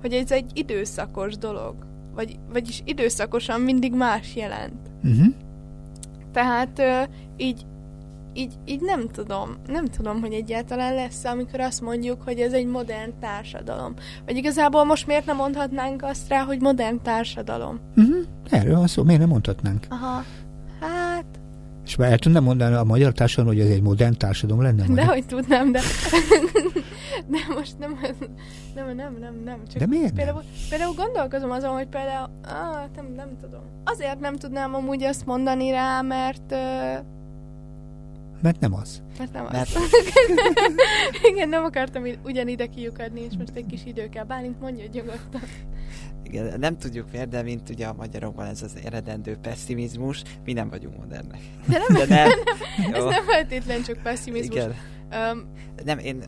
[0.00, 1.74] hogy ez egy időszakos dolog.
[2.14, 4.90] Vagy, vagyis időszakosan mindig más jelent.
[5.02, 5.34] Uh-huh.
[6.32, 7.66] Tehát uh, így
[8.34, 12.66] így, így nem tudom, nem tudom, hogy egyáltalán lesz, amikor azt mondjuk, hogy ez egy
[12.66, 13.94] modern társadalom.
[14.26, 17.80] Vagy igazából most miért nem mondhatnánk azt rá, hogy modern társadalom?
[17.96, 18.16] Uh-huh.
[18.50, 19.86] Erről van szó, miért nem mondhatnánk?
[19.88, 20.24] Aha,
[20.80, 21.24] hát...
[21.84, 24.86] És már el tudnám mondani a magyar társadalom, hogy ez egy modern társadalom lenne?
[24.86, 25.80] De hogy tudnám, de...
[27.30, 27.98] de most nem,
[28.74, 29.58] nem, nem, nem, nem.
[29.68, 30.68] Csak de miért például, nem?
[30.68, 32.30] Például gondolkozom azon, hogy például...
[32.42, 33.60] Ah, nem, nem tudom.
[33.84, 36.52] Azért nem tudnám amúgy azt mondani rá, mert...
[36.52, 37.12] Uh,
[38.44, 39.02] mert nem az.
[39.18, 39.74] Mert nem Mert...
[39.74, 39.90] az.
[41.30, 44.24] Igen, nem akartam ugyanide kiukadni, és most egy kis idő kell.
[44.24, 45.40] Bálint mondja nyugodtan.
[46.22, 50.68] Igen, nem tudjuk miért, de mint ugye a magyarokban ez az eredendő pessimizmus, mi nem
[50.68, 51.40] vagyunk modernek.
[51.66, 52.28] De nem, de nem.
[52.76, 54.56] nem ez nem feltétlen csak pessimizmus.
[54.56, 54.74] Igen.
[55.12, 55.50] Um,
[55.84, 56.24] nem, én,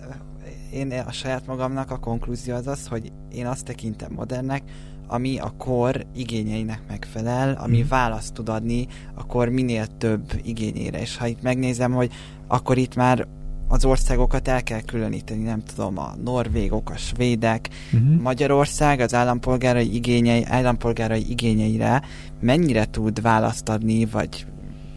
[0.72, 4.62] én a saját magamnak a konklúzió az az, hogy én azt tekintem modernnek,
[5.07, 7.88] ami a kor igényeinek megfelel, ami mm.
[7.88, 11.00] választ tud adni a kor minél több igényére.
[11.00, 12.12] És ha itt megnézem, hogy
[12.46, 13.26] akkor itt már
[13.68, 18.20] az országokat el kell különíteni, nem tudom, a norvégok, a svédek, uh-huh.
[18.20, 22.02] Magyarország az állampolgárai, igényei, állampolgárai igényeire
[22.40, 24.46] mennyire tud választ adni, vagy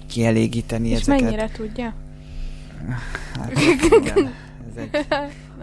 [0.08, 1.22] kielégíteni És ezeket?
[1.22, 1.94] mennyire tudja?
[3.34, 3.52] Hát,
[4.02, 4.34] igen,
[4.70, 5.06] ez egy,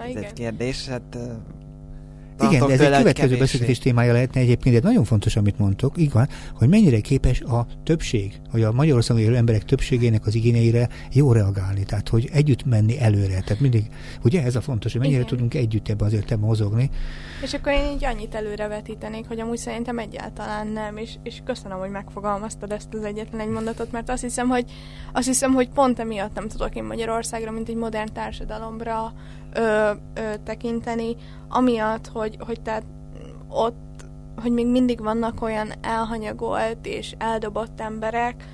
[0.15, 0.87] ez egy kérdés.
[0.89, 1.19] Hát
[2.43, 6.29] igen, de ez egy következő beszélgetés témája lehetne egyébként, de nagyon fontos, amit mondtok, igen,
[6.55, 11.85] hogy mennyire képes a többség, hogy a Magyarországon élő emberek többségének az igényeire jó reagálni,
[11.85, 13.41] tehát hogy együtt menni előre.
[13.41, 13.85] Tehát mindig,
[14.25, 15.31] ugye ez a fontos, hogy mennyire igen.
[15.31, 16.91] tudunk együtt ebbe azért ebbe mozogni.
[17.43, 21.91] És akkor én így annyit előrevetítenék, hogy amúgy szerintem egyáltalán nem, és, és köszönöm, hogy
[21.91, 24.65] megfogalmaztad ezt az egyetlen egy mondatot, mert azt hiszem, hogy
[25.13, 29.13] azt hiszem, hogy pont emiatt nem tudok én Magyarországra, mint egy modern társadalomra
[29.57, 31.17] ö, ö, tekinteni,
[31.49, 32.85] amiatt, hogy, hogy tehát
[33.49, 33.87] ott
[34.43, 38.45] hogy még mindig vannak olyan elhanyagolt és eldobott emberek,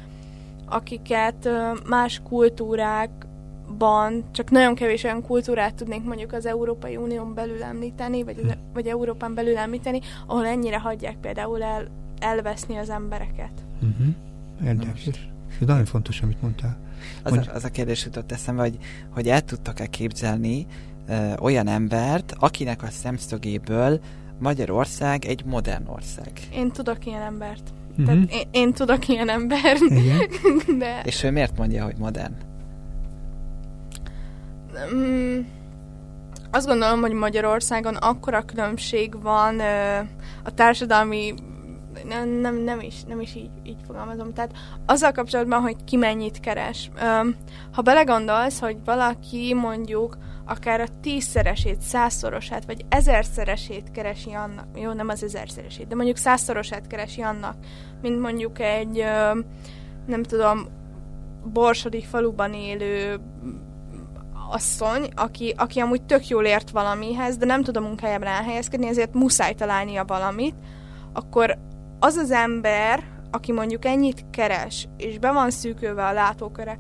[0.67, 1.49] akiket
[1.89, 8.41] más kultúrákban, csak nagyon kevés olyan kultúrát tudnék mondjuk az Európai Unión belül említeni, vagy,
[8.45, 11.89] az, vagy Európán belül említeni, ahol ennyire hagyják például el,
[12.19, 13.53] elveszni az embereket.
[13.75, 14.15] Uh-huh.
[14.65, 15.31] Érdekes.
[15.61, 16.77] Ez nagyon fontos, amit mondtál.
[17.23, 18.79] Az, a, az a kérdés jutott eszembe, hogy,
[19.11, 20.67] hogy el tudtak-e képzelni
[21.09, 24.01] ö, olyan embert, akinek a szemszögéből
[24.39, 26.33] Magyarország egy modern ország.
[26.53, 27.73] Én tudok ilyen embert.
[27.91, 28.07] Uh-huh.
[28.07, 29.81] Tehát én, én tudok ilyen embert.
[30.79, 31.01] De...
[31.05, 32.35] És ő miért mondja, hogy modern?
[34.95, 35.41] Mm,
[36.51, 39.99] azt gondolom, hogy Magyarországon akkora különbség van ö,
[40.45, 41.35] a társadalmi
[42.09, 44.33] nem, nem, nem is, nem is így, így fogalmazom.
[44.33, 44.53] Tehát
[44.87, 46.91] azzal kapcsolatban, hogy ki mennyit keres.
[47.01, 47.29] Ö,
[47.73, 55.09] ha belegondolsz, hogy valaki mondjuk akár a tízszeresét, százszorosát, vagy ezerszeresét keresi annak, jó, nem
[55.09, 57.57] az ezerszeresét, de mondjuk százszorosát keresi annak,
[58.03, 59.05] mint mondjuk egy,
[60.07, 60.67] nem tudom,
[61.45, 63.21] borsodi faluban élő
[64.51, 69.15] asszony, aki, aki amúgy tök jól ért valamihez, de nem tud a munkájában elhelyezkedni, ezért
[69.15, 70.55] muszáj találnia valamit,
[71.13, 71.59] akkor
[71.99, 76.77] az az ember, aki mondjuk ennyit keres, és be van szűkülve a látóköre,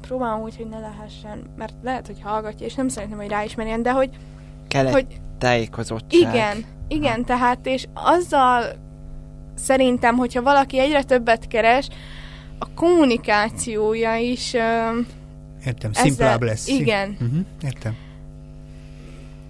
[0.00, 3.92] próbálom úgy, hogy ne lehessen, mert lehet, hogy hallgatja, és nem szeretném, hogy ráismerjen, de
[3.92, 4.10] hogy...
[4.68, 5.06] Kell hogy
[5.38, 6.34] tájékozottság.
[6.34, 8.64] Igen, igen, tehát, és azzal
[9.54, 11.88] szerintem, hogyha valaki egyre többet keres,
[12.58, 14.52] a kommunikációja is...
[14.52, 15.06] Uh,
[15.66, 16.68] Értem, szimplább lesz.
[16.68, 17.16] Igen.
[17.20, 17.96] Uh-huh, értem.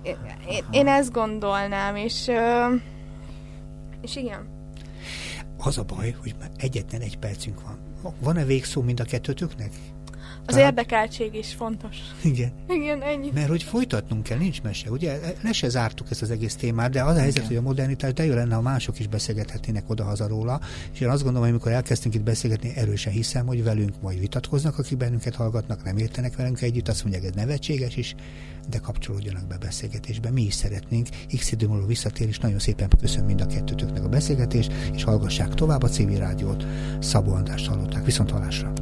[0.02, 2.80] Én, én ezt gondolnám, és, uh,
[4.00, 4.48] és igen.
[5.58, 7.78] Az a baj, hogy egyetlen egy percünk van.
[8.20, 9.70] Van-e végszó mind a kettőtöknek?
[10.48, 10.70] Az Tehát...
[10.70, 11.96] érdekeltség is fontos.
[12.24, 12.52] Igen.
[12.68, 13.30] Igen, ennyi.
[13.34, 14.90] Mert hogy folytatnunk kell, nincs mese.
[14.90, 17.46] Ugye le se zártuk ezt az egész témát, de az a helyzet, Igen.
[17.46, 20.60] hogy a modernitás, de jó lenne, ha mások is beszélgethetnének oda-haza róla.
[20.92, 24.78] És én azt gondolom, hogy amikor elkezdtünk itt beszélgetni, erősen hiszem, hogy velünk majd vitatkoznak,
[24.78, 28.14] akik bennünket hallgatnak, nem értenek velünk együtt, azt mondják, ez nevetséges is,
[28.68, 30.30] de kapcsolódjanak be beszélgetésbe.
[30.30, 31.08] Mi is szeretnénk.
[31.36, 35.54] X idő múlva visszatér, és nagyon szépen köszönöm mind a kettőtöknek a beszélgetést, és hallgassák
[35.54, 36.64] tovább a civil rádiót.
[37.00, 38.04] Szabó Andrást hallották.
[38.04, 38.72] Viszont hallásra!